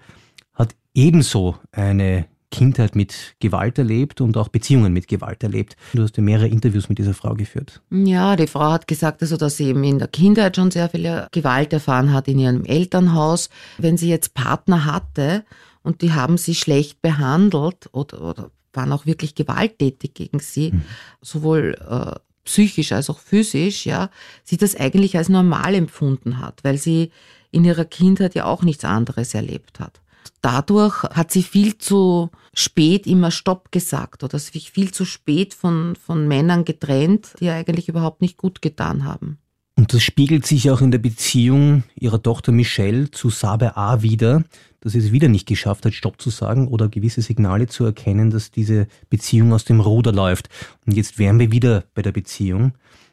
hat 0.54 0.74
ebenso 0.94 1.56
eine 1.72 2.26
Kindheit 2.50 2.96
mit 2.96 3.36
Gewalt 3.38 3.78
erlebt 3.78 4.20
und 4.20 4.36
auch 4.36 4.48
Beziehungen 4.48 4.92
mit 4.92 5.08
Gewalt 5.08 5.42
erlebt. 5.42 5.76
Du 5.92 6.02
hast 6.02 6.16
ja 6.16 6.22
mehrere 6.22 6.48
Interviews 6.48 6.88
mit 6.88 6.98
dieser 6.98 7.14
Frau 7.14 7.34
geführt. 7.34 7.80
Ja, 7.90 8.34
die 8.36 8.48
Frau 8.48 8.72
hat 8.72 8.88
gesagt, 8.88 9.22
also, 9.22 9.36
dass 9.36 9.56
sie 9.56 9.66
eben 9.66 9.84
in 9.84 9.98
der 9.98 10.08
Kindheit 10.08 10.56
schon 10.56 10.70
sehr 10.70 10.88
viel 10.88 11.26
Gewalt 11.30 11.72
erfahren 11.72 12.12
hat 12.12 12.28
in 12.28 12.38
ihrem 12.38 12.64
Elternhaus. 12.64 13.50
Wenn 13.78 13.96
sie 13.96 14.08
jetzt 14.08 14.34
Partner 14.34 14.84
hatte 14.84 15.44
und 15.82 16.02
die 16.02 16.12
haben 16.12 16.36
sie 16.36 16.54
schlecht 16.54 17.00
behandelt 17.02 17.88
oder, 17.92 18.20
oder 18.20 18.50
waren 18.72 18.92
auch 18.92 19.06
wirklich 19.06 19.34
gewalttätig 19.34 20.14
gegen 20.14 20.40
sie, 20.40 20.72
mhm. 20.72 20.82
sowohl 21.22 21.76
äh, 21.88 22.18
psychisch 22.50 22.90
als 22.90 23.08
auch 23.08 23.20
physisch, 23.20 23.86
ja, 23.86 24.10
sie 24.42 24.56
das 24.56 24.74
eigentlich 24.74 25.16
als 25.16 25.28
normal 25.28 25.74
empfunden 25.76 26.38
hat, 26.38 26.64
weil 26.64 26.78
sie 26.78 27.12
in 27.52 27.64
ihrer 27.64 27.84
Kindheit 27.84 28.34
ja 28.34 28.44
auch 28.44 28.62
nichts 28.62 28.84
anderes 28.84 29.34
erlebt 29.34 29.78
hat. 29.78 30.00
Dadurch 30.42 31.04
hat 31.04 31.30
sie 31.30 31.44
viel 31.44 31.78
zu 31.78 32.30
spät 32.52 33.06
immer 33.06 33.30
Stopp 33.30 33.70
gesagt 33.70 34.24
oder 34.24 34.38
sich 34.40 34.72
viel 34.72 34.90
zu 34.90 35.04
spät 35.04 35.54
von, 35.54 35.94
von 35.94 36.26
Männern 36.26 36.64
getrennt, 36.64 37.34
die 37.38 37.50
eigentlich 37.50 37.88
überhaupt 37.88 38.20
nicht 38.20 38.36
gut 38.36 38.60
getan 38.62 39.04
haben. 39.04 39.38
Und 39.76 39.94
das 39.94 40.02
spiegelt 40.02 40.44
sich 40.44 40.70
auch 40.70 40.80
in 40.80 40.90
der 40.90 40.98
Beziehung 40.98 41.84
ihrer 41.94 42.20
Tochter 42.20 42.50
Michelle 42.50 43.12
zu 43.12 43.30
Sabe 43.30 43.76
A 43.76 44.02
wieder, 44.02 44.42
dass 44.80 44.94
es 44.94 45.12
wieder 45.12 45.28
nicht 45.28 45.46
geschafft 45.46 45.84
hat, 45.84 45.94
Stopp 45.94 46.20
zu 46.20 46.30
sagen 46.30 46.68
oder 46.68 46.88
gewisse 46.88 47.22
Signale 47.22 47.66
zu 47.66 47.84
erkennen, 47.84 48.30
dass 48.30 48.50
diese 48.50 48.86
Beziehung 49.08 49.52
aus 49.52 49.64
dem 49.64 49.80
Ruder 49.80 50.12
läuft. 50.12 50.48
Und 50.86 50.96
jetzt 50.96 51.18
wären 51.18 51.38
wir 51.38 51.52
wieder 51.52 51.84
bei 51.94 52.02
der 52.02 52.12
Beziehung 52.12 52.72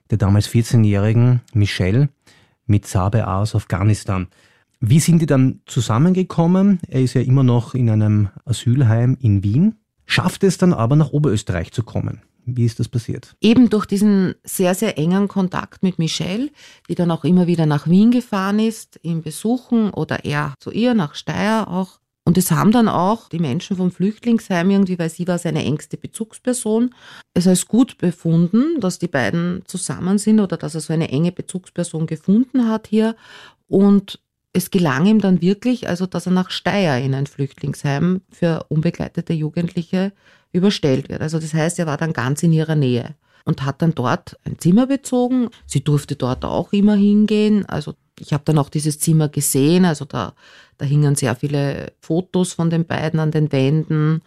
der 0.09 0.17
damals 0.17 0.47
14-jährigen 0.49 1.41
Michelle 1.53 2.09
mit 2.65 2.87
Sabe 2.87 3.27
aus 3.27 3.55
Afghanistan. 3.55 4.27
Wie 4.79 4.99
sind 4.99 5.21
die 5.21 5.25
dann 5.25 5.61
zusammengekommen? 5.65 6.79
Er 6.87 7.01
ist 7.01 7.13
ja 7.13 7.21
immer 7.21 7.43
noch 7.43 7.73
in 7.73 7.89
einem 7.89 8.29
Asylheim 8.45 9.17
in 9.19 9.43
Wien, 9.43 9.75
schafft 10.05 10.43
es 10.43 10.57
dann 10.57 10.73
aber 10.73 10.95
nach 10.95 11.09
Oberösterreich 11.09 11.71
zu 11.71 11.83
kommen. 11.83 12.21
Wie 12.49 12.63
ist 12.63 12.79
das 12.79 12.87
passiert? 12.87 13.35
Eben 13.41 13.69
durch 13.69 13.85
diesen 13.85 14.35
sehr, 14.43 14.73
sehr 14.73 14.97
engen 14.97 15.27
Kontakt 15.27 15.83
mit 15.83 15.99
Michelle, 15.99 16.49
die 16.87 16.95
dann 16.95 17.11
auch 17.11 17.25
immer 17.25 17.45
wieder 17.45 17.65
nach 17.65 17.87
Wien 17.87 18.09
gefahren 18.09 18.59
ist, 18.59 18.99
ihn 19.03 19.21
besuchen 19.21 19.89
oder 19.89 20.23
er 20.23 20.53
zu 20.61 20.71
ihr 20.71 20.93
nach 20.93 21.13
Steyr 21.13 21.67
auch. 21.67 21.99
Und 22.23 22.37
es 22.37 22.49
haben 22.51 22.71
dann 22.71 22.87
auch 22.87 23.27
die 23.27 23.39
Menschen 23.39 23.75
vom 23.75 23.91
Flüchtlingsheim 23.91 24.69
irgendwie, 24.69 24.97
weil 24.97 25.09
sie 25.09 25.27
war 25.27 25.37
seine 25.37 25.63
engste 25.65 25.97
Bezugsperson, 25.97 26.95
es 27.33 27.47
als 27.47 27.67
gut 27.67 27.97
befunden, 27.97 28.79
dass 28.79 28.97
die 28.97 29.07
beiden 29.07 29.63
zusammen 29.65 30.17
sind 30.17 30.39
oder 30.39 30.55
dass 30.55 30.75
er 30.75 30.81
so 30.81 30.93
eine 30.93 31.09
enge 31.09 31.33
Bezugsperson 31.33 32.07
gefunden 32.07 32.69
hat 32.69 32.87
hier. 32.87 33.17
Und 33.67 34.21
es 34.57 34.71
gelang 34.71 35.05
ihm 35.05 35.21
dann 35.21 35.41
wirklich, 35.41 35.87
also 35.87 36.05
dass 36.05 36.25
er 36.25 36.31
nach 36.31 36.49
Steyr 36.49 36.97
in 36.97 37.13
ein 37.13 37.27
Flüchtlingsheim 37.27 38.21
für 38.31 38.65
unbegleitete 38.69 39.33
Jugendliche 39.33 40.11
überstellt 40.51 41.09
wird. 41.09 41.21
Also 41.21 41.39
das 41.39 41.53
heißt, 41.53 41.79
er 41.79 41.85
war 41.85 41.97
dann 41.97 42.13
ganz 42.13 42.43
in 42.43 42.51
ihrer 42.51 42.75
Nähe 42.75 43.15
und 43.45 43.63
hat 43.63 43.81
dann 43.81 43.93
dort 43.93 44.37
ein 44.43 44.57
Zimmer 44.59 44.87
bezogen. 44.87 45.49
Sie 45.65 45.83
durfte 45.83 46.15
dort 46.15 46.43
auch 46.43 46.73
immer 46.73 46.95
hingehen. 46.95 47.65
Also 47.67 47.93
ich 48.19 48.33
habe 48.33 48.43
dann 48.45 48.57
auch 48.57 48.69
dieses 48.69 48.99
Zimmer 48.99 49.29
gesehen. 49.29 49.85
Also 49.85 50.05
da, 50.05 50.33
da 50.77 50.85
hingen 50.85 51.15
sehr 51.15 51.35
viele 51.35 51.93
Fotos 52.01 52.53
von 52.53 52.69
den 52.69 52.85
beiden 52.85 53.19
an 53.19 53.31
den 53.31 53.51
Wänden. 53.51 54.21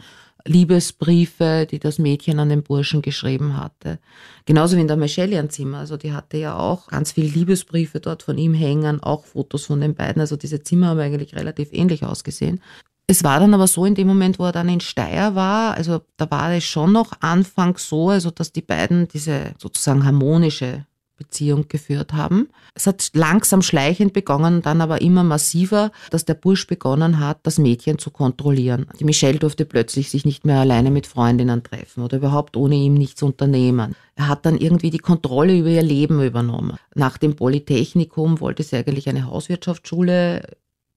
Liebesbriefe, 0.45 1.67
die 1.71 1.79
das 1.79 1.99
Mädchen 1.99 2.39
an 2.39 2.49
den 2.49 2.63
Burschen 2.63 3.03
geschrieben 3.03 3.57
hatte. 3.57 3.99
Genauso 4.47 4.77
wie 4.77 4.81
in 4.81 4.89
der 4.89 4.97
Michelle-Zimmer. 4.97 5.79
Also 5.79 5.97
die 5.97 6.13
hatte 6.13 6.37
ja 6.37 6.57
auch 6.57 6.89
ganz 6.89 7.13
viele 7.13 7.29
Liebesbriefe 7.29 8.01
dort 8.01 8.23
von 8.23 8.39
ihm 8.39 8.55
hängen, 8.55 9.03
auch 9.03 9.25
Fotos 9.25 9.67
von 9.67 9.81
den 9.81 9.95
beiden. 9.95 10.21
Also 10.21 10.37
diese 10.37 10.63
Zimmer 10.63 10.89
haben 10.89 11.01
eigentlich 11.01 11.35
relativ 11.35 11.73
ähnlich 11.73 12.05
ausgesehen. 12.05 12.61
Es 13.07 13.25
war 13.25 13.41
dann 13.41 13.55
aber 13.55 13.67
so 13.67 13.85
in 13.85 13.97
dem 13.97 14.07
Moment, 14.07 14.39
wo 14.39 14.45
er 14.45 14.53
dann 14.53 14.69
in 14.69 14.81
Steyr 14.81 15.35
war, 15.35 15.75
also 15.75 16.03
da 16.17 16.31
war 16.31 16.53
es 16.53 16.63
schon 16.63 16.93
noch 16.93 17.11
anfangs 17.19 17.89
so, 17.89 18.11
also 18.11 18.31
dass 18.31 18.53
die 18.53 18.63
beiden 18.63 19.09
diese 19.09 19.53
sozusagen 19.59 20.05
harmonische 20.05 20.87
Beziehung 21.21 21.69
geführt 21.69 22.15
haben. 22.15 22.49
Es 22.75 22.87
hat 22.87 23.11
langsam 23.13 23.61
schleichend 23.61 24.15
begonnen, 24.15 24.63
dann 24.63 24.81
aber 24.81 25.03
immer 25.03 25.23
massiver, 25.23 25.93
dass 26.09 26.25
der 26.25 26.33
Bursch 26.33 26.67
begonnen 26.67 27.21
hat, 27.21 27.41
das 27.43 27.59
Mädchen 27.59 27.99
zu 27.99 28.11
kontrollieren. 28.11 28.87
Die 28.99 29.05
Michelle 29.05 29.39
durfte 29.39 29.67
plötzlich 29.67 30.11
sich 30.11 30.25
nicht 30.25 30.47
mehr 30.47 30.61
alleine 30.61 30.91
mit 30.91 31.07
Freundinnen 31.07 31.63
treffen 31.63 32.03
oder 32.03 32.17
überhaupt 32.17 32.57
ohne 32.57 32.75
ihm 32.75 32.95
nichts 32.95 33.23
unternehmen. 33.23 33.95
Er 34.15 34.29
hat 34.29 34.47
dann 34.47 34.57
irgendwie 34.57 34.91
die 34.91 34.99
Kontrolle 34.99 35.59
über 35.59 35.69
ihr 35.69 35.83
Leben 35.83 36.23
übernommen. 36.23 36.79
Nach 36.95 37.19
dem 37.19 37.37
Polytechnikum 37.37 38.41
wollte 38.41 38.63
sie 38.63 38.77
eigentlich 38.77 39.09
eine 39.09 39.27
Hauswirtschaftsschule 39.27 40.43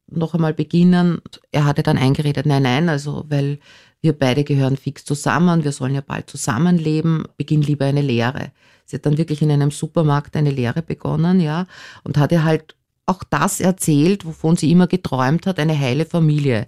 noch 0.09 0.33
einmal 0.33 0.53
beginnen. 0.53 1.21
Er 1.51 1.65
hatte 1.65 1.83
dann 1.83 1.97
eingeredet, 1.97 2.45
nein, 2.45 2.63
nein, 2.63 2.87
also 2.87 3.25
weil 3.27 3.59
wir 3.99 4.13
beide 4.13 4.43
gehören 4.43 4.77
fix 4.77 5.03
zusammen, 5.03 5.63
wir 5.63 5.71
sollen 5.71 5.95
ja 5.95 6.01
bald 6.01 6.29
zusammenleben, 6.29 7.25
beginn 7.37 7.61
lieber 7.61 7.85
eine 7.85 8.01
Lehre. 8.01 8.51
Sie 8.85 8.95
hat 8.97 9.05
dann 9.05 9.17
wirklich 9.17 9.41
in 9.41 9.51
einem 9.51 9.71
Supermarkt 9.71 10.35
eine 10.35 10.51
Lehre 10.51 10.81
begonnen, 10.81 11.39
ja, 11.39 11.67
und 12.03 12.17
hat 12.17 12.31
ihr 12.31 12.43
halt 12.43 12.75
auch 13.05 13.23
das 13.29 13.59
erzählt, 13.59 14.25
wovon 14.25 14.55
sie 14.55 14.71
immer 14.71 14.87
geträumt 14.87 15.45
hat, 15.45 15.59
eine 15.59 15.77
heile 15.77 16.05
Familie. 16.05 16.67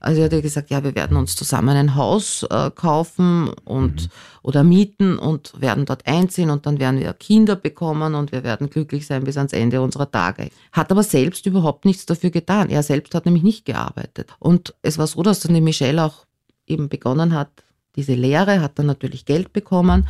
Also 0.00 0.22
er 0.22 0.24
hat 0.24 0.32
ja 0.32 0.40
gesagt, 0.40 0.70
ja, 0.70 0.82
wir 0.82 0.94
werden 0.94 1.16
uns 1.18 1.36
zusammen 1.36 1.76
ein 1.76 1.94
Haus 1.94 2.42
äh, 2.44 2.70
kaufen 2.70 3.50
und 3.64 4.04
mhm. 4.04 4.08
oder 4.42 4.64
mieten 4.64 5.18
und 5.18 5.52
werden 5.60 5.84
dort 5.84 6.06
einziehen 6.06 6.48
und 6.48 6.64
dann 6.64 6.80
werden 6.80 7.00
wir 7.00 7.12
Kinder 7.12 7.54
bekommen 7.54 8.14
und 8.14 8.32
wir 8.32 8.42
werden 8.42 8.70
glücklich 8.70 9.06
sein 9.06 9.24
bis 9.24 9.36
ans 9.36 9.52
Ende 9.52 9.82
unserer 9.82 10.10
Tage. 10.10 10.48
Hat 10.72 10.90
aber 10.90 11.02
selbst 11.02 11.44
überhaupt 11.44 11.84
nichts 11.84 12.06
dafür 12.06 12.30
getan. 12.30 12.70
Er 12.70 12.82
selbst 12.82 13.14
hat 13.14 13.26
nämlich 13.26 13.42
nicht 13.42 13.66
gearbeitet. 13.66 14.34
Und 14.38 14.74
es 14.80 14.96
war 14.96 15.06
so, 15.06 15.22
dass 15.22 15.40
dann 15.40 15.54
die 15.54 15.60
Michelle 15.60 16.02
auch 16.02 16.24
eben 16.66 16.88
begonnen 16.88 17.34
hat, 17.34 17.50
diese 17.96 18.14
Lehre, 18.14 18.62
hat 18.62 18.78
dann 18.78 18.86
natürlich 18.86 19.26
Geld 19.26 19.52
bekommen, 19.52 20.08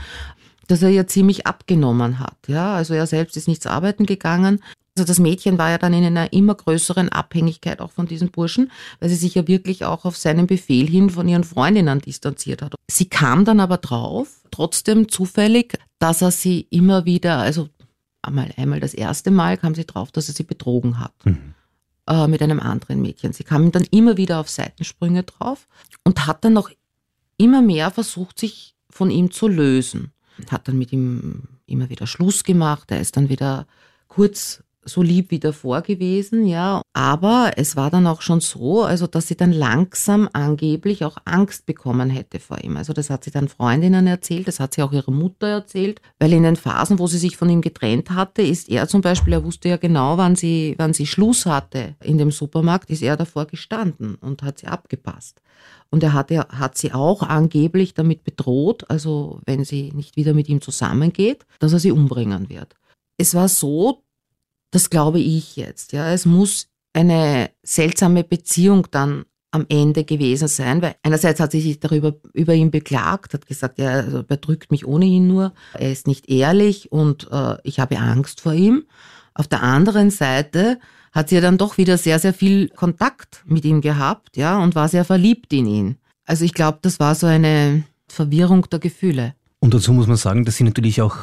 dass 0.71 0.83
er 0.83 0.91
ja 0.91 1.07
ziemlich 1.07 1.47
abgenommen 1.47 2.21
hat. 2.21 2.37
Ja, 2.47 2.75
also 2.75 2.95
er 2.95 3.07
selbst 3.07 3.37
ist 3.37 3.49
nichts 3.49 3.67
arbeiten 3.67 4.07
gegangen. 4.07 4.61
Also 4.97 5.05
das 5.05 5.19
Mädchen 5.19 5.59
war 5.59 5.71
ja 5.71 5.79
dann 5.79 5.93
in 5.93 6.05
einer 6.05 6.33
immer 6.33 6.55
größeren 6.55 7.09
Abhängigkeit 7.09 7.81
auch 7.81 7.91
von 7.91 8.07
diesen 8.07 8.31
Burschen, 8.31 8.71
weil 9.01 9.09
sie 9.09 9.17
sich 9.17 9.35
ja 9.35 9.49
wirklich 9.49 9.85
auch 9.85 10.05
auf 10.05 10.17
seinen 10.17 10.47
Befehl 10.47 10.89
hin 10.89 11.11
von 11.11 11.27
ihren 11.27 11.45
Freundinnen 11.45 12.01
distanziert 12.01 12.63
hat. 12.63 12.75
Sie 12.89 13.09
kam 13.09 13.45
dann 13.45 13.59
aber 13.59 13.79
drauf, 13.79 14.29
trotzdem 14.51 15.09
zufällig, 15.09 15.79
dass 15.99 16.23
er 16.23 16.31
sie 16.31 16.67
immer 16.71 17.05
wieder, 17.05 17.39
also 17.39 17.69
einmal, 18.23 18.53
einmal 18.57 18.81
das 18.81 18.95
erste 18.95 19.31
Mal 19.31 19.57
kam 19.57 19.75
sie 19.75 19.87
drauf, 19.87 20.13
dass 20.13 20.29
er 20.29 20.35
sie 20.35 20.45
betrogen 20.45 21.01
hat. 21.01 21.15
Mhm. 21.25 21.55
Äh, 22.07 22.29
mit 22.29 22.43
einem 22.43 22.61
anderen 22.61 23.03
Mädchen. 23.03 23.33
Sie 23.33 23.45
kam 23.45 23.73
dann 23.73 23.87
immer 23.91 24.17
wieder 24.17 24.39
auf 24.39 24.49
Seitensprünge 24.49 25.25
drauf 25.25 25.67
und 26.05 26.27
hat 26.27 26.45
dann 26.45 26.53
noch 26.53 26.71
immer 27.39 27.63
mehr 27.63 27.91
versucht, 27.91 28.39
sich 28.39 28.77
von 28.89 29.11
ihm 29.11 29.31
zu 29.31 29.49
lösen 29.49 30.13
hat 30.51 30.69
dann 30.69 30.79
mit 30.79 30.93
ihm 30.93 31.43
immer 31.67 31.89
wieder 31.89 32.07
Schluss 32.07 32.45
gemacht. 32.45 32.91
Er 32.91 33.01
ist 33.01 33.17
dann 33.17 33.29
wieder 33.29 33.67
kurz 34.09 34.63
so 34.85 35.03
lieb 35.03 35.31
wie 35.31 35.39
davor 35.39 35.83
gewesen, 35.83 36.47
ja. 36.47 36.83
Aber 36.93 37.53
es 37.57 37.77
war 37.77 37.91
dann 37.91 38.07
auch 38.07 38.23
schon 38.23 38.41
so, 38.41 38.83
also 38.83 39.07
dass 39.07 39.29
sie 39.29 39.37
dann 39.37 39.53
langsam 39.53 40.29
angeblich 40.33 41.05
auch 41.05 41.19
Angst 41.25 41.67
bekommen 41.67 42.11
hätte 42.11 42.41
vor 42.41 42.63
ihm. 42.63 42.77
Also 42.77 42.93
das 42.93 43.11
hat 43.11 43.25
sie 43.25 43.31
dann 43.31 43.49
Freundinnen 43.49 44.07
erzählt, 44.07 44.49
das 44.49 44.61
hat 44.61 44.75
sie 44.75 44.83
auch 44.83 44.93
ihrer 44.93 45.13
Mutter 45.13 45.47
erzählt, 45.47 46.01
weil 46.19 46.33
in 46.33 46.43
den 46.43 46.57
Phasen, 46.57 46.99
wo 46.99 47.07
sie 47.07 47.19
sich 47.19 47.37
von 47.37 47.51
ihm 47.51 47.61
getrennt 47.61 48.11
hatte, 48.11 48.43
ist 48.43 48.69
er 48.69 48.89
zum 48.89 49.03
Beispiel, 49.03 49.35
er 49.35 49.45
wusste 49.45 49.69
ja 49.69 49.77
genau, 49.77 50.17
wann 50.17 50.37
sie, 50.37 50.75
wann 50.79 50.93
sie 50.93 51.07
Schluss 51.07 51.47
hatte 51.47 51.97
in 52.03 52.19
dem 52.19 52.31
Supermarkt, 52.31 52.91
ist 52.91 53.03
er 53.03 53.17
davor 53.17 53.47
gestanden 53.47 54.15
und 54.17 54.43
hat 54.43 54.59
sie 54.59 54.67
abgepasst. 54.67 55.41
Und 55.91 56.03
er 56.03 56.13
hat, 56.13 56.31
er 56.31 56.47
hat 56.49 56.79
sie 56.79 56.93
auch 56.93 57.23
angeblich 57.23 57.95
damit 57.95 58.25
bedroht, 58.25 58.89
also 58.89 59.41
wenn 59.45 59.65
sie 59.65 59.93
nicht 59.93 60.17
wieder 60.17 60.35
mit 60.35 60.49
ihm 60.49 60.61
zusammengeht, 60.61 61.45
dass 61.59 61.73
er 61.73 61.81
sie 61.81 61.93
umbringen 61.93 62.49
wird. 62.49 62.77
Es 63.19 63.35
war 63.35 63.49
so, 63.49 64.03
das 64.71 64.91
glaube 64.91 65.21
ich 65.21 65.57
jetzt, 65.57 65.93
ja, 65.93 66.13
es 66.13 66.27
muss 66.27 66.69
eine 66.93 67.51
seltsame 67.63 68.25
Beziehung 68.25 68.87
dann 68.91 69.25
am 69.53 69.67
Ende 69.69 70.05
gewesen 70.05 70.49
sein, 70.49 70.81
weil 70.81 70.95
einerseits 71.03 71.41
hat 71.41 71.53
sie 71.53 71.61
sich 71.61 71.81
darüber 71.81 72.15
über 72.33 72.55
ihn 72.55 72.71
beklagt, 72.71 73.35
hat 73.35 73.47
gesagt, 73.47 73.79
er 73.79 73.91
also 73.91 74.23
bedrückt 74.23 74.71
mich 74.71 74.87
ohnehin 74.87 75.27
nur, 75.27 75.53
er 75.75 75.91
ist 75.91 76.07
nicht 76.07 76.29
ehrlich 76.29 76.93
und 76.93 77.29
äh, 77.33 77.57
ich 77.65 77.81
habe 77.81 77.99
Angst 77.99 78.41
vor 78.41 78.53
ihm. 78.53 78.85
Auf 79.35 79.49
der 79.49 79.63
anderen 79.63 80.11
Seite 80.11 80.79
hat 81.13 81.29
sie 81.29 81.37
ja 81.37 81.41
dann 81.41 81.59
doch 81.59 81.79
wieder 81.79 81.99
sehr, 81.99 82.21
sehr 82.21 82.35
viel 82.35 82.69
Kontakt 82.69 83.43
mit 83.47 83.65
ihm 83.65 83.81
gehabt, 83.81 84.37
ja, 84.37 84.63
und 84.63 84.77
war 84.77 84.89
sehr 84.89 85.05
verliebt 85.05 85.53
in 85.53 85.67
ihn. 85.67 85.97
Also 86.25 86.45
ich 86.45 86.55
glaube, 86.55 86.79
das 86.83 87.01
war 87.01 87.17
so 87.17 87.27
eine 87.27 87.83
Verwirrung 88.07 88.69
der 88.71 88.79
Gefühle. 88.79 89.35
Und 89.59 89.75
dazu 89.75 89.93
muss 89.93 90.07
man 90.07 90.17
sagen, 90.17 90.45
dass 90.45 90.57
sie 90.57 90.65
natürlich 90.65 91.03
auch 91.03 91.17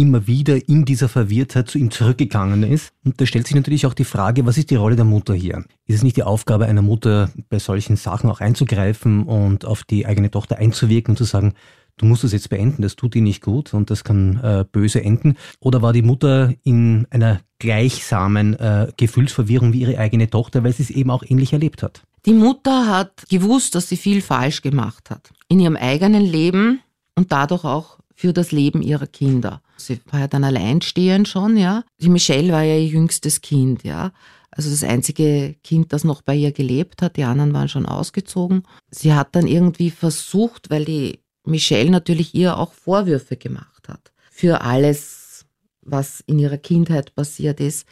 immer 0.00 0.26
wieder 0.26 0.68
in 0.68 0.84
dieser 0.84 1.08
Verwirrtheit 1.08 1.68
zu 1.68 1.78
ihm 1.78 1.90
zurückgegangen 1.90 2.62
ist. 2.62 2.92
Und 3.04 3.20
da 3.20 3.26
stellt 3.26 3.46
sich 3.46 3.54
natürlich 3.54 3.84
auch 3.86 3.94
die 3.94 4.04
Frage, 4.04 4.46
was 4.46 4.56
ist 4.56 4.70
die 4.70 4.76
Rolle 4.76 4.96
der 4.96 5.04
Mutter 5.04 5.34
hier? 5.34 5.64
Ist 5.86 5.96
es 5.96 6.02
nicht 6.02 6.16
die 6.16 6.22
Aufgabe 6.22 6.66
einer 6.66 6.82
Mutter, 6.82 7.30
bei 7.50 7.58
solchen 7.58 7.96
Sachen 7.96 8.30
auch 8.30 8.40
einzugreifen 8.40 9.24
und 9.24 9.64
auf 9.64 9.84
die 9.84 10.06
eigene 10.06 10.30
Tochter 10.30 10.56
einzuwirken 10.56 11.12
und 11.12 11.16
zu 11.16 11.24
sagen, 11.24 11.52
du 11.98 12.06
musst 12.06 12.24
das 12.24 12.32
jetzt 12.32 12.48
beenden, 12.48 12.80
das 12.82 12.96
tut 12.96 13.14
dir 13.14 13.20
nicht 13.20 13.42
gut 13.42 13.74
und 13.74 13.90
das 13.90 14.02
kann 14.04 14.40
äh, 14.42 14.64
böse 14.70 15.04
enden? 15.04 15.36
Oder 15.60 15.82
war 15.82 15.92
die 15.92 16.02
Mutter 16.02 16.54
in 16.64 17.06
einer 17.10 17.40
gleichsamen 17.58 18.54
äh, 18.54 18.90
Gefühlsverwirrung 18.96 19.74
wie 19.74 19.82
ihre 19.82 19.98
eigene 19.98 20.30
Tochter, 20.30 20.64
weil 20.64 20.72
sie 20.72 20.84
es 20.84 20.90
eben 20.90 21.10
auch 21.10 21.22
ähnlich 21.26 21.52
erlebt 21.52 21.82
hat? 21.82 22.02
Die 22.26 22.32
Mutter 22.32 22.86
hat 22.86 23.24
gewusst, 23.28 23.74
dass 23.74 23.88
sie 23.88 23.96
viel 23.96 24.22
falsch 24.22 24.62
gemacht 24.62 25.10
hat. 25.10 25.30
In 25.48 25.60
ihrem 25.60 25.76
eigenen 25.76 26.22
Leben 26.22 26.80
und 27.14 27.32
dadurch 27.32 27.64
auch 27.64 27.99
für 28.20 28.32
das 28.32 28.52
Leben 28.52 28.82
ihrer 28.82 29.06
Kinder. 29.06 29.62
Sie 29.78 29.98
war 30.10 30.20
ja 30.20 30.28
dann 30.28 30.44
alleinstehend 30.44 31.26
schon, 31.26 31.56
ja. 31.56 31.84
Die 32.00 32.10
Michelle 32.10 32.52
war 32.52 32.62
ja 32.62 32.76
ihr 32.76 32.86
jüngstes 32.86 33.40
Kind, 33.40 33.82
ja. 33.82 34.12
Also 34.50 34.68
das 34.68 34.84
einzige 34.84 35.54
Kind, 35.64 35.92
das 35.92 36.04
noch 36.04 36.20
bei 36.20 36.34
ihr 36.34 36.52
gelebt 36.52 37.00
hat, 37.00 37.16
die 37.16 37.24
anderen 37.24 37.54
waren 37.54 37.68
schon 37.68 37.86
ausgezogen. 37.86 38.64
Sie 38.90 39.14
hat 39.14 39.34
dann 39.34 39.46
irgendwie 39.46 39.90
versucht, 39.90 40.68
weil 40.68 40.84
die 40.84 41.20
Michelle 41.46 41.90
natürlich 41.90 42.34
ihr 42.34 42.58
auch 42.58 42.74
Vorwürfe 42.74 43.36
gemacht 43.36 43.88
hat 43.88 44.12
für 44.40 44.62
alles, 44.62 45.44
was 45.82 46.20
in 46.26 46.38
ihrer 46.38 46.56
Kindheit 46.56 47.14
passiert 47.14 47.60
ist, 47.60 47.86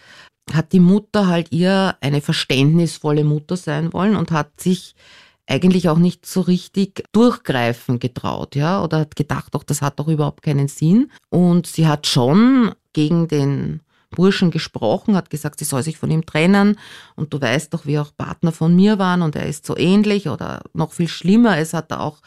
hat 0.51 0.73
die 0.73 0.81
Mutter 0.81 1.27
halt 1.27 1.53
ihr 1.53 1.97
eine 2.01 2.23
verständnisvolle 2.23 3.23
Mutter 3.23 3.57
sein 3.57 3.93
wollen 3.93 4.17
und 4.17 4.31
hat 4.31 4.59
sich 4.59 4.95
eigentlich 5.49 5.89
auch 5.89 5.99
nicht 5.99 6.27
so 6.27 6.43
richtig 6.43 7.05
durchgreifen 7.13 7.99
getraut, 7.99 8.55
ja, 8.55 8.83
oder 8.85 9.01
hat 9.01 9.17
gedacht, 9.17 9.55
doch, 9.55 9.65
das 9.65 9.83
hat 9.83 9.99
doch 9.99 10.09
überhaupt 10.09 10.43
keinen 10.43 10.69
Sinn. 10.69 11.11
Und 11.31 11.67
sie 11.67 11.89
hat 11.89 12.07
schon 12.07 12.75
gegen 12.93 13.29
den 13.29 13.81
Burschen 14.11 14.51
gesprochen, 14.51 15.17
hat 15.17 15.31
gesagt, 15.31 15.59
sie 15.59 15.65
soll 15.65 15.83
sich 15.83 15.99
von 15.99 16.11
ihm 16.11 16.25
trennen. 16.25 16.79
Und 17.15 17.33
du 17.33 17.41
weißt 17.41 17.73
doch, 17.73 17.87
wie 17.87 17.99
auch 17.99 18.15
Partner 18.17 18.53
von 18.53 18.75
mir 18.75 18.99
waren 18.99 19.23
und 19.23 19.37
er 19.37 19.47
ist 19.47 19.67
so 19.67 19.77
ähnlich 19.77 20.29
oder 20.29 20.63
noch 20.73 20.93
viel 20.93 21.09
schlimmer, 21.09 21.59
es 21.59 21.75
hat 21.75 21.91
da 21.91 22.01
auch 22.01 22.19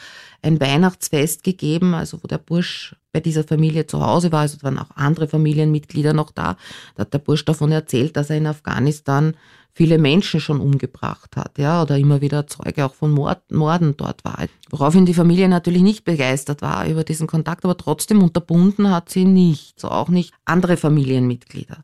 ein 0.44 0.60
Weihnachtsfest 0.60 1.44
gegeben, 1.44 1.94
also 1.94 2.24
wo 2.24 2.28
der 2.28 2.40
Bursch 2.40 2.96
bei 3.12 3.20
dieser 3.20 3.44
Familie 3.44 3.86
zu 3.88 4.04
Hause 4.04 4.32
war, 4.32 4.42
also 4.42 4.58
waren 4.62 4.80
auch 4.80 4.92
andere 4.96 5.28
Familienmitglieder 5.28 6.14
noch 6.14 6.32
da, 6.32 6.56
da 6.96 7.02
hat 7.02 7.14
der 7.14 7.20
Bursch 7.20 7.46
davon 7.46 7.72
erzählt, 7.72 8.16
dass 8.16 8.30
er 8.30 8.38
in 8.38 8.48
Afghanistan 8.48 9.36
viele 9.74 9.98
Menschen 9.98 10.40
schon 10.40 10.60
umgebracht 10.60 11.36
hat, 11.38 11.58
ja, 11.58 11.82
oder 11.82 11.98
immer 11.98 12.22
wieder 12.22 12.48
Zeuge 12.48 12.86
auch 12.86 12.94
von 12.94 13.12
Mord, 13.12 13.52
Morden 13.52 13.96
dort 13.98 14.24
war. 14.26 14.46
Woraufhin 14.70 15.06
die 15.06 15.14
Familie 15.14 15.48
natürlich 15.48 15.82
nicht 15.82 16.04
begeistert 16.04 16.62
war 16.62 16.88
über 16.88 17.04
diesen 17.04 17.28
Kontakt, 17.28 17.64
aber 17.64 17.78
trotzdem 17.78 18.22
unterbunden 18.22 18.90
hat 18.90 19.10
sie 19.10 19.26
nicht, 19.26 19.80
so 19.80 19.90
auch 19.90 20.10
nicht 20.10 20.34
andere 20.46 20.78
Familienmitglieder. 20.78 21.84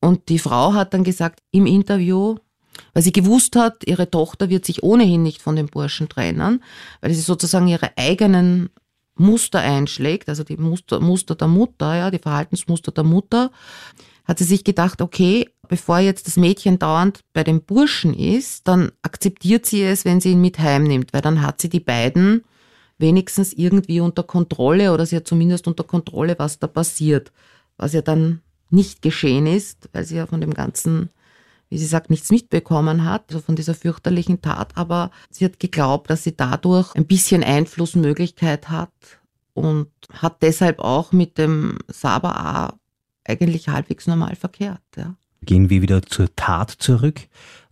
Und 0.00 0.28
die 0.28 0.38
Frau 0.38 0.74
hat 0.74 0.94
dann 0.94 1.04
gesagt 1.04 1.40
im 1.52 1.66
Interview, 1.66 2.36
weil 2.92 3.02
sie 3.02 3.12
gewusst 3.12 3.56
hat, 3.56 3.86
ihre 3.86 4.10
Tochter 4.10 4.50
wird 4.50 4.64
sich 4.64 4.82
ohnehin 4.82 5.22
nicht 5.22 5.40
von 5.40 5.56
den 5.56 5.66
Burschen 5.66 6.08
trennen, 6.08 6.62
weil 7.00 7.14
sie 7.14 7.20
sozusagen 7.20 7.68
ihre 7.68 7.96
eigenen 7.96 8.70
Muster 9.14 9.60
einschlägt, 9.60 10.28
also 10.28 10.42
die 10.42 10.56
Muster, 10.56 11.00
Muster 11.00 11.34
der 11.34 11.48
Mutter, 11.48 11.94
ja, 11.94 12.10
die 12.10 12.18
Verhaltensmuster 12.18 12.92
der 12.92 13.04
Mutter, 13.04 13.50
hat 14.24 14.38
sie 14.38 14.44
sich 14.44 14.64
gedacht, 14.64 15.02
okay, 15.02 15.48
bevor 15.72 16.00
jetzt 16.00 16.26
das 16.26 16.36
Mädchen 16.36 16.78
dauernd 16.78 17.20
bei 17.32 17.42
den 17.44 17.62
Burschen 17.62 18.12
ist, 18.12 18.68
dann 18.68 18.92
akzeptiert 19.00 19.64
sie 19.64 19.82
es, 19.82 20.04
wenn 20.04 20.20
sie 20.20 20.32
ihn 20.32 20.42
mit 20.42 20.58
heimnimmt, 20.58 21.14
weil 21.14 21.22
dann 21.22 21.40
hat 21.40 21.62
sie 21.62 21.70
die 21.70 21.80
beiden 21.80 22.44
wenigstens 22.98 23.54
irgendwie 23.54 24.00
unter 24.00 24.22
Kontrolle 24.22 24.92
oder 24.92 25.06
sie 25.06 25.16
hat 25.16 25.26
zumindest 25.26 25.66
unter 25.66 25.84
Kontrolle, 25.84 26.34
was 26.38 26.58
da 26.58 26.66
passiert, 26.66 27.32
was 27.78 27.94
ja 27.94 28.02
dann 28.02 28.42
nicht 28.68 29.00
geschehen 29.00 29.46
ist, 29.46 29.88
weil 29.94 30.04
sie 30.04 30.16
ja 30.16 30.26
von 30.26 30.42
dem 30.42 30.52
ganzen 30.52 31.08
wie 31.70 31.78
sie 31.78 31.86
sagt, 31.86 32.10
nichts 32.10 32.30
mitbekommen 32.30 33.06
hat, 33.06 33.24
also 33.30 33.40
von 33.40 33.56
dieser 33.56 33.72
fürchterlichen 33.72 34.42
Tat, 34.42 34.76
aber 34.76 35.10
sie 35.30 35.46
hat 35.46 35.58
geglaubt, 35.58 36.10
dass 36.10 36.22
sie 36.22 36.36
dadurch 36.36 36.94
ein 36.94 37.06
bisschen 37.06 37.42
Einflussmöglichkeit 37.42 38.68
hat 38.68 38.92
und 39.54 39.88
hat 40.12 40.42
deshalb 40.42 40.80
auch 40.80 41.12
mit 41.12 41.38
dem 41.38 41.78
Saba 41.88 42.32
A 42.32 42.78
eigentlich 43.24 43.70
halbwegs 43.70 44.06
normal 44.06 44.36
verkehrt. 44.36 44.82
Ja. 44.98 45.16
Gehen 45.44 45.70
wir 45.70 45.82
wieder 45.82 46.02
zur 46.02 46.34
Tat 46.36 46.70
zurück. 46.70 47.20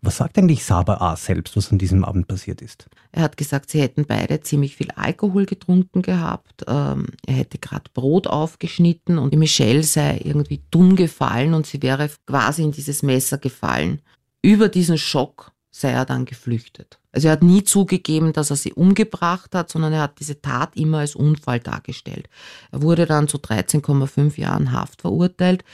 Was 0.02 0.16
sagt 0.16 0.38
eigentlich 0.38 0.64
Saba 0.64 0.94
A 0.94 1.14
selbst, 1.16 1.56
was 1.56 1.70
an 1.70 1.78
diesem 1.78 2.04
Abend 2.04 2.26
passiert 2.26 2.62
ist? 2.62 2.88
Er 3.12 3.22
hat 3.22 3.36
gesagt, 3.36 3.70
sie 3.70 3.82
hätten 3.82 4.06
beide 4.06 4.40
ziemlich 4.40 4.76
viel 4.76 4.90
Alkohol 4.92 5.44
getrunken 5.44 6.00
gehabt. 6.00 6.64
Ähm, 6.66 7.08
er 7.26 7.34
hätte 7.34 7.58
gerade 7.58 7.90
Brot 7.92 8.26
aufgeschnitten 8.26 9.18
und 9.18 9.34
Michelle 9.36 9.82
sei 9.82 10.20
irgendwie 10.24 10.62
dumm 10.70 10.96
gefallen 10.96 11.52
und 11.52 11.66
sie 11.66 11.82
wäre 11.82 12.10
quasi 12.26 12.62
in 12.62 12.72
dieses 12.72 13.02
Messer 13.02 13.36
gefallen. 13.36 14.00
Über 14.42 14.68
diesen 14.68 14.96
Schock 14.96 15.52
sei 15.70 15.90
er 15.90 16.06
dann 16.06 16.24
geflüchtet. 16.24 16.98
Also 17.12 17.28
er 17.28 17.32
hat 17.32 17.42
nie 17.42 17.62
zugegeben, 17.62 18.32
dass 18.32 18.50
er 18.50 18.56
sie 18.56 18.72
umgebracht 18.72 19.54
hat, 19.54 19.70
sondern 19.70 19.92
er 19.92 20.02
hat 20.02 20.18
diese 20.18 20.40
Tat 20.40 20.76
immer 20.76 20.98
als 20.98 21.14
Unfall 21.14 21.60
dargestellt. 21.60 22.28
Er 22.72 22.82
wurde 22.82 23.06
dann 23.06 23.28
zu 23.28 23.38
13,5 23.38 24.38
Jahren 24.40 24.72
Haft 24.72 25.02
verurteilt. 25.02 25.64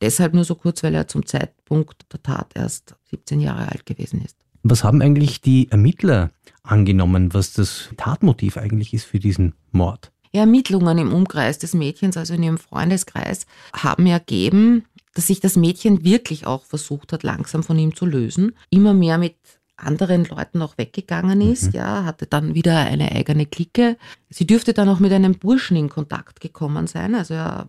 Deshalb 0.00 0.34
nur 0.34 0.44
so 0.44 0.54
kurz, 0.54 0.82
weil 0.82 0.94
er 0.94 1.08
zum 1.08 1.26
Zeitpunkt 1.26 2.12
der 2.12 2.22
Tat 2.22 2.52
erst 2.54 2.94
17 3.10 3.40
Jahre 3.40 3.70
alt 3.70 3.86
gewesen 3.86 4.22
ist. 4.22 4.36
Was 4.62 4.84
haben 4.84 5.02
eigentlich 5.02 5.40
die 5.40 5.70
Ermittler 5.70 6.30
angenommen, 6.62 7.32
was 7.32 7.52
das 7.52 7.88
Tatmotiv 7.96 8.56
eigentlich 8.56 8.92
ist 8.92 9.04
für 9.04 9.18
diesen 9.18 9.54
Mord? 9.72 10.12
Ermittlungen 10.32 10.98
im 10.98 11.12
Umkreis 11.12 11.58
des 11.58 11.74
Mädchens, 11.74 12.16
also 12.16 12.34
in 12.34 12.42
ihrem 12.42 12.58
Freundeskreis, 12.58 13.46
haben 13.72 14.06
ergeben, 14.06 14.84
dass 15.14 15.26
sich 15.26 15.40
das 15.40 15.56
Mädchen 15.56 16.04
wirklich 16.04 16.46
auch 16.46 16.64
versucht 16.64 17.12
hat, 17.12 17.22
langsam 17.22 17.62
von 17.62 17.78
ihm 17.78 17.96
zu 17.96 18.06
lösen. 18.06 18.52
Immer 18.70 18.94
mehr 18.94 19.18
mit 19.18 19.36
anderen 19.76 20.24
Leuten 20.26 20.62
auch 20.62 20.78
weggegangen 20.78 21.40
ist, 21.40 21.68
mhm. 21.68 21.72
ja, 21.72 22.04
hatte 22.04 22.26
dann 22.26 22.54
wieder 22.54 22.76
eine 22.76 23.12
eigene 23.12 23.46
Clique. 23.46 23.96
Sie 24.28 24.46
dürfte 24.46 24.74
dann 24.74 24.88
auch 24.88 25.00
mit 25.00 25.12
einem 25.12 25.34
Burschen 25.34 25.76
in 25.76 25.88
Kontakt 25.88 26.40
gekommen 26.40 26.86
sein. 26.86 27.14
Also 27.14 27.34
ja, 27.34 27.68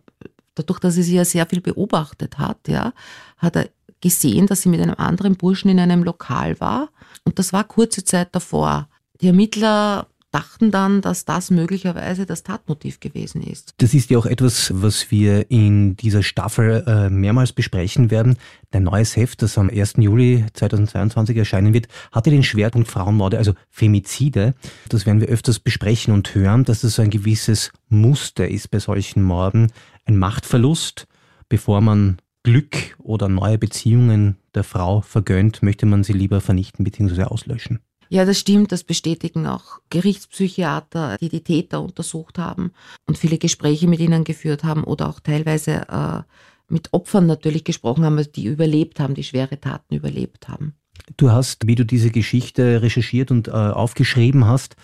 dadurch, 0.61 0.79
dass 0.79 0.95
sie 0.95 1.03
sie 1.03 1.15
ja 1.15 1.25
sehr 1.25 1.45
viel 1.45 1.61
beobachtet 1.61 2.37
hat, 2.37 2.67
ja, 2.67 2.93
hat 3.37 3.55
er 3.55 3.69
gesehen, 4.01 4.47
dass 4.47 4.61
sie 4.61 4.69
mit 4.69 4.81
einem 4.81 4.95
anderen 4.97 5.35
Burschen 5.35 5.69
in 5.69 5.79
einem 5.79 6.03
Lokal 6.03 6.59
war. 6.59 6.89
Und 7.23 7.39
das 7.39 7.53
war 7.53 7.63
kurze 7.63 8.03
Zeit 8.03 8.29
davor. 8.33 8.87
Die 9.21 9.27
Ermittler 9.27 10.07
dachten 10.31 10.71
dann, 10.71 11.01
dass 11.01 11.25
das 11.25 11.51
möglicherweise 11.51 12.25
das 12.25 12.43
Tatmotiv 12.43 12.99
gewesen 12.99 13.41
ist. 13.41 13.73
Das 13.77 13.93
ist 13.93 14.09
ja 14.09 14.17
auch 14.17 14.25
etwas, 14.25 14.71
was 14.73 15.11
wir 15.11 15.51
in 15.51 15.97
dieser 15.97 16.23
Staffel 16.23 16.83
äh, 16.87 17.09
mehrmals 17.09 17.51
besprechen 17.51 18.09
werden. 18.09 18.37
Dein 18.71 18.83
neues 18.83 19.15
Heft, 19.17 19.41
das 19.41 19.57
am 19.57 19.69
1. 19.69 19.95
Juli 19.97 20.45
2022 20.53 21.35
erscheinen 21.35 21.73
wird, 21.73 21.89
hatte 22.13 22.29
den 22.29 22.43
Schwerpunkt 22.43 22.87
Frauenmorde, 22.87 23.37
also 23.37 23.53
Femizide. 23.69 24.55
Das 24.87 25.05
werden 25.05 25.19
wir 25.19 25.27
öfters 25.27 25.59
besprechen 25.59 26.13
und 26.13 26.33
hören, 26.33 26.63
dass 26.63 26.83
es 26.83 26.95
so 26.95 27.01
ein 27.01 27.09
gewisses 27.09 27.71
Muster 27.89 28.47
ist 28.47 28.71
bei 28.71 28.79
solchen 28.79 29.21
Morden. 29.23 29.71
Ein 30.05 30.17
Machtverlust, 30.17 31.07
bevor 31.49 31.81
man 31.81 32.17
Glück 32.43 32.95
oder 32.97 33.29
neue 33.29 33.57
Beziehungen 33.57 34.37
der 34.55 34.63
Frau 34.63 35.01
vergönnt, 35.01 35.61
möchte 35.61 35.85
man 35.85 36.03
sie 36.03 36.13
lieber 36.13 36.41
vernichten 36.41 36.83
bzw. 36.83 37.23
auslöschen. 37.23 37.79
Ja, 38.09 38.25
das 38.25 38.39
stimmt. 38.39 38.73
Das 38.73 38.83
bestätigen 38.83 39.47
auch 39.47 39.79
Gerichtspsychiater, 39.89 41.17
die 41.21 41.29
die 41.29 41.43
Täter 41.43 41.81
untersucht 41.81 42.39
haben 42.39 42.71
und 43.07 43.17
viele 43.17 43.37
Gespräche 43.37 43.87
mit 43.87 44.01
ihnen 44.01 44.25
geführt 44.25 44.65
haben 44.65 44.83
oder 44.83 45.07
auch 45.07 45.21
teilweise 45.21 45.87
äh, 45.87 46.21
mit 46.67 46.91
Opfern 46.91 47.25
natürlich 47.25 47.63
gesprochen 47.63 48.03
haben, 48.03 48.21
die 48.35 48.45
überlebt 48.45 48.99
haben, 48.99 49.13
die 49.13 49.23
schwere 49.23 49.61
Taten 49.61 49.95
überlebt 49.95 50.49
haben. 50.49 50.73
Du 51.15 51.31
hast, 51.31 51.67
wie 51.67 51.75
du 51.75 51.85
diese 51.85 52.11
Geschichte 52.11 52.81
recherchiert 52.81 53.31
und 53.31 53.47
äh, 53.47 53.51
aufgeschrieben 53.51 54.45
hast, 54.45 54.75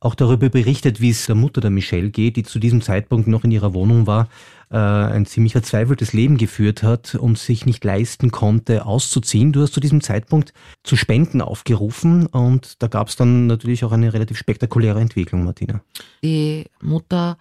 auch 0.00 0.14
darüber 0.14 0.48
berichtet, 0.48 1.00
wie 1.00 1.10
es 1.10 1.26
der 1.26 1.34
Mutter 1.34 1.60
der 1.60 1.70
Michelle 1.70 2.10
geht, 2.10 2.36
die 2.36 2.42
zu 2.42 2.58
diesem 2.58 2.80
Zeitpunkt 2.80 3.28
noch 3.28 3.44
in 3.44 3.50
ihrer 3.50 3.74
Wohnung 3.74 4.06
war, 4.06 4.28
äh, 4.70 4.76
ein 4.76 5.26
ziemlich 5.26 5.52
verzweifeltes 5.52 6.14
Leben 6.14 6.38
geführt 6.38 6.82
hat 6.82 7.14
und 7.14 7.38
sich 7.38 7.66
nicht 7.66 7.84
leisten 7.84 8.30
konnte, 8.30 8.86
auszuziehen. 8.86 9.52
Du 9.52 9.60
hast 9.60 9.74
zu 9.74 9.80
diesem 9.80 10.00
Zeitpunkt 10.00 10.54
zu 10.84 10.96
Spenden 10.96 11.42
aufgerufen 11.42 12.26
und 12.26 12.82
da 12.82 12.86
gab 12.86 13.08
es 13.08 13.16
dann 13.16 13.46
natürlich 13.46 13.84
auch 13.84 13.92
eine 13.92 14.14
relativ 14.14 14.38
spektakuläre 14.38 15.00
Entwicklung, 15.00 15.44
Martina. 15.44 15.82
Die 16.24 16.64
Mutter 16.80 17.36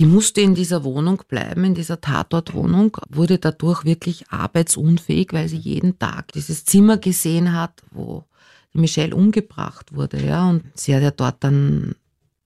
die 0.00 0.06
musste 0.06 0.40
in 0.40 0.54
dieser 0.54 0.82
Wohnung 0.82 1.22
bleiben, 1.28 1.62
in 1.62 1.74
dieser 1.74 2.00
Tatortwohnung, 2.00 2.96
wurde 3.10 3.36
dadurch 3.36 3.84
wirklich 3.84 4.30
arbeitsunfähig, 4.30 5.34
weil 5.34 5.46
sie 5.46 5.58
jeden 5.58 5.98
Tag 5.98 6.32
dieses 6.32 6.64
Zimmer 6.64 6.96
gesehen 6.96 7.52
hat, 7.52 7.82
wo 7.90 8.24
Michelle 8.72 9.14
umgebracht 9.14 9.94
wurde, 9.94 10.24
ja, 10.24 10.48
und 10.48 10.64
sie 10.74 10.94
hat 10.94 11.02
ja 11.02 11.10
dort 11.10 11.42
dann 11.42 11.94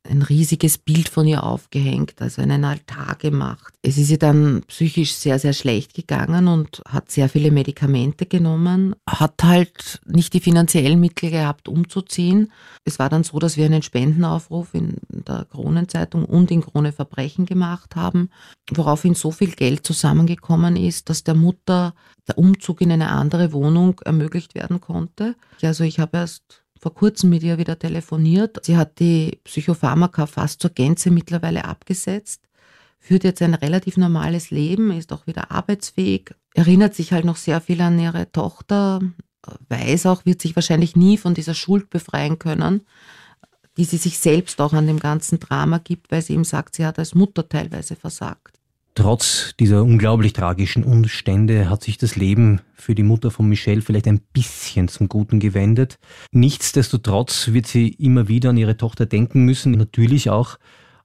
ein 0.08 0.22
riesiges 0.22 0.78
Bild 0.78 1.08
von 1.08 1.26
ihr 1.26 1.42
aufgehängt, 1.44 2.20
also 2.20 2.42
einen 2.42 2.64
Altar 2.64 3.16
gemacht. 3.16 3.74
Es 3.82 3.96
ist 3.96 4.10
ihr 4.10 4.18
dann 4.18 4.62
psychisch 4.68 5.14
sehr, 5.14 5.38
sehr 5.38 5.54
schlecht 5.54 5.94
gegangen 5.94 6.46
und 6.46 6.82
hat 6.86 7.10
sehr 7.10 7.28
viele 7.28 7.50
Medikamente 7.50 8.26
genommen, 8.26 8.94
hat 9.08 9.42
halt 9.42 10.00
nicht 10.06 10.34
die 10.34 10.40
finanziellen 10.40 11.00
Mittel 11.00 11.30
gehabt, 11.30 11.68
umzuziehen. 11.68 12.52
Es 12.84 12.98
war 12.98 13.08
dann 13.08 13.24
so, 13.24 13.38
dass 13.38 13.56
wir 13.56 13.64
einen 13.64 13.82
Spendenaufruf 13.82 14.74
in 14.74 14.98
der 15.08 15.46
Kronenzeitung 15.50 16.24
und 16.24 16.50
in 16.50 16.62
Krone 16.62 16.92
Verbrechen 16.92 17.46
gemacht 17.46 17.96
haben, 17.96 18.30
woraufhin 18.72 19.14
so 19.14 19.30
viel 19.30 19.52
Geld 19.52 19.86
zusammengekommen 19.86 20.76
ist, 20.76 21.08
dass 21.08 21.24
der 21.24 21.34
Mutter 21.34 21.94
der 22.28 22.38
Umzug 22.38 22.80
in 22.80 22.92
eine 22.92 23.10
andere 23.10 23.52
Wohnung 23.52 24.00
ermöglicht 24.04 24.54
werden 24.54 24.80
konnte. 24.80 25.34
Also 25.62 25.84
ich 25.84 25.98
habe 25.98 26.18
erst 26.18 26.63
vor 26.84 26.92
kurzem 26.92 27.30
mit 27.30 27.42
ihr 27.42 27.56
wieder 27.56 27.78
telefoniert. 27.78 28.62
Sie 28.62 28.76
hat 28.76 28.98
die 29.00 29.40
Psychopharmaka 29.44 30.26
fast 30.26 30.60
zur 30.60 30.68
Gänze 30.68 31.10
mittlerweile 31.10 31.64
abgesetzt, 31.64 32.42
führt 32.98 33.24
jetzt 33.24 33.40
ein 33.40 33.54
relativ 33.54 33.96
normales 33.96 34.50
Leben, 34.50 34.90
ist 34.90 35.10
auch 35.10 35.26
wieder 35.26 35.50
arbeitsfähig, 35.50 36.34
erinnert 36.52 36.94
sich 36.94 37.14
halt 37.14 37.24
noch 37.24 37.36
sehr 37.36 37.62
viel 37.62 37.80
an 37.80 37.98
ihre 37.98 38.30
Tochter, 38.32 39.00
weiß 39.70 40.04
auch, 40.04 40.26
wird 40.26 40.42
sich 40.42 40.56
wahrscheinlich 40.56 40.94
nie 40.94 41.16
von 41.16 41.32
dieser 41.32 41.54
Schuld 41.54 41.88
befreien 41.88 42.38
können, 42.38 42.82
die 43.78 43.84
sie 43.84 43.96
sich 43.96 44.18
selbst 44.18 44.60
auch 44.60 44.74
an 44.74 44.86
dem 44.86 44.98
ganzen 45.00 45.40
Drama 45.40 45.78
gibt, 45.78 46.12
weil 46.12 46.20
sie 46.20 46.34
ihm 46.34 46.44
sagt, 46.44 46.74
sie 46.74 46.84
hat 46.84 46.98
als 46.98 47.14
Mutter 47.14 47.48
teilweise 47.48 47.96
versagt. 47.96 48.53
Trotz 48.96 49.54
dieser 49.58 49.82
unglaublich 49.82 50.34
tragischen 50.34 50.84
Umstände 50.84 51.68
hat 51.68 51.82
sich 51.82 51.98
das 51.98 52.14
Leben 52.14 52.60
für 52.74 52.94
die 52.94 53.02
Mutter 53.02 53.32
von 53.32 53.48
Michelle 53.48 53.82
vielleicht 53.82 54.06
ein 54.06 54.20
bisschen 54.32 54.86
zum 54.86 55.08
Guten 55.08 55.40
gewendet. 55.40 55.98
Nichtsdestotrotz 56.30 57.48
wird 57.48 57.66
sie 57.66 57.88
immer 57.88 58.28
wieder 58.28 58.50
an 58.50 58.56
ihre 58.56 58.76
Tochter 58.76 59.06
denken 59.06 59.44
müssen, 59.44 59.72
natürlich 59.72 60.30
auch 60.30 60.58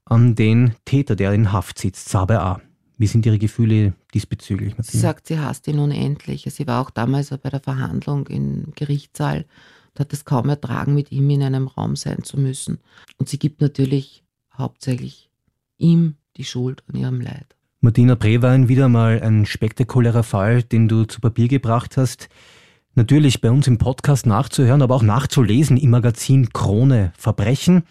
an 0.05 0.35
den 0.35 0.75
Täter, 0.85 1.15
der 1.15 1.33
in 1.33 1.51
Haft 1.51 1.79
sitzt, 1.79 2.09
Saber 2.09 2.43
A. 2.43 2.61
Wie 2.99 3.07
sind 3.07 3.25
Ihre 3.25 3.39
Gefühle 3.39 3.93
diesbezüglich? 4.13 4.77
Martina? 4.77 4.91
Sie 4.91 4.97
sagt, 4.99 5.27
sie 5.27 5.39
hasst 5.39 5.67
ihn 5.67 5.79
unendlich. 5.79 6.45
Sie 6.49 6.67
war 6.67 6.81
auch 6.81 6.89
damals 6.89 7.29
bei 7.29 7.49
der 7.49 7.61
Verhandlung 7.61 8.27
im 8.27 8.73
Gerichtssaal 8.75 9.45
und 9.93 9.99
hat 10.01 10.11
es 10.11 10.25
kaum 10.25 10.49
ertragen, 10.49 10.95
mit 10.95 11.09
ihm 11.11 11.29
in 11.29 11.41
einem 11.41 11.67
Raum 11.67 11.95
sein 11.95 12.23
zu 12.23 12.37
müssen. 12.37 12.79
Und 13.17 13.29
sie 13.29 13.39
gibt 13.39 13.61
natürlich 13.61 14.25
hauptsächlich 14.53 15.29
ihm 15.77 16.17
die 16.35 16.43
Schuld 16.43 16.83
an 16.89 16.99
ihrem 16.99 17.21
Leid. 17.21 17.55
Martina 17.81 18.15
Brewein, 18.15 18.67
wieder 18.67 18.89
mal 18.89 19.21
ein 19.21 19.45
spektakulärer 19.45 20.23
Fall, 20.23 20.63
den 20.63 20.89
du 20.89 21.05
zu 21.05 21.21
Papier 21.21 21.47
gebracht 21.47 21.95
hast. 21.95 22.27
Natürlich 22.95 23.39
bei 23.39 23.49
uns 23.49 23.67
im 23.67 23.77
Podcast 23.77 24.25
nachzuhören, 24.25 24.81
aber 24.81 24.95
auch 24.95 25.01
nachzulesen 25.01 25.77
im 25.77 25.91
Magazin 25.91 26.49
Krone 26.51 27.13
Verbrechen. 27.17 27.83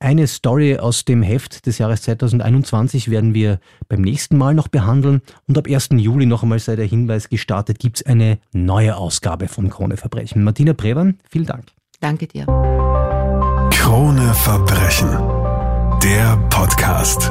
Eine 0.00 0.26
Story 0.26 0.78
aus 0.78 1.04
dem 1.04 1.22
Heft 1.22 1.66
des 1.66 1.78
Jahres 1.78 2.02
2021 2.02 3.10
werden 3.10 3.34
wir 3.34 3.60
beim 3.88 4.00
nächsten 4.02 4.36
Mal 4.38 4.54
noch 4.54 4.68
behandeln 4.68 5.22
und 5.46 5.56
ab 5.56 5.68
1. 5.68 5.90
Juli 5.92 6.26
noch 6.26 6.42
einmal 6.42 6.58
sei 6.58 6.74
der 6.74 6.86
Hinweis 6.86 7.28
gestartet, 7.28 7.78
gibt 7.78 7.98
es 7.98 8.06
eine 8.06 8.38
neue 8.52 8.96
Ausgabe 8.96 9.46
von 9.46 9.70
Krone 9.70 9.96
Verbrechen. 9.96 10.42
Martina 10.42 10.72
Prevan, 10.72 11.18
vielen 11.30 11.46
Dank. 11.46 11.66
Danke 12.00 12.26
dir. 12.26 12.46
Krone 13.70 14.34
Verbrechen. 14.34 15.10
Der 16.02 16.36
Podcast. 16.50 17.30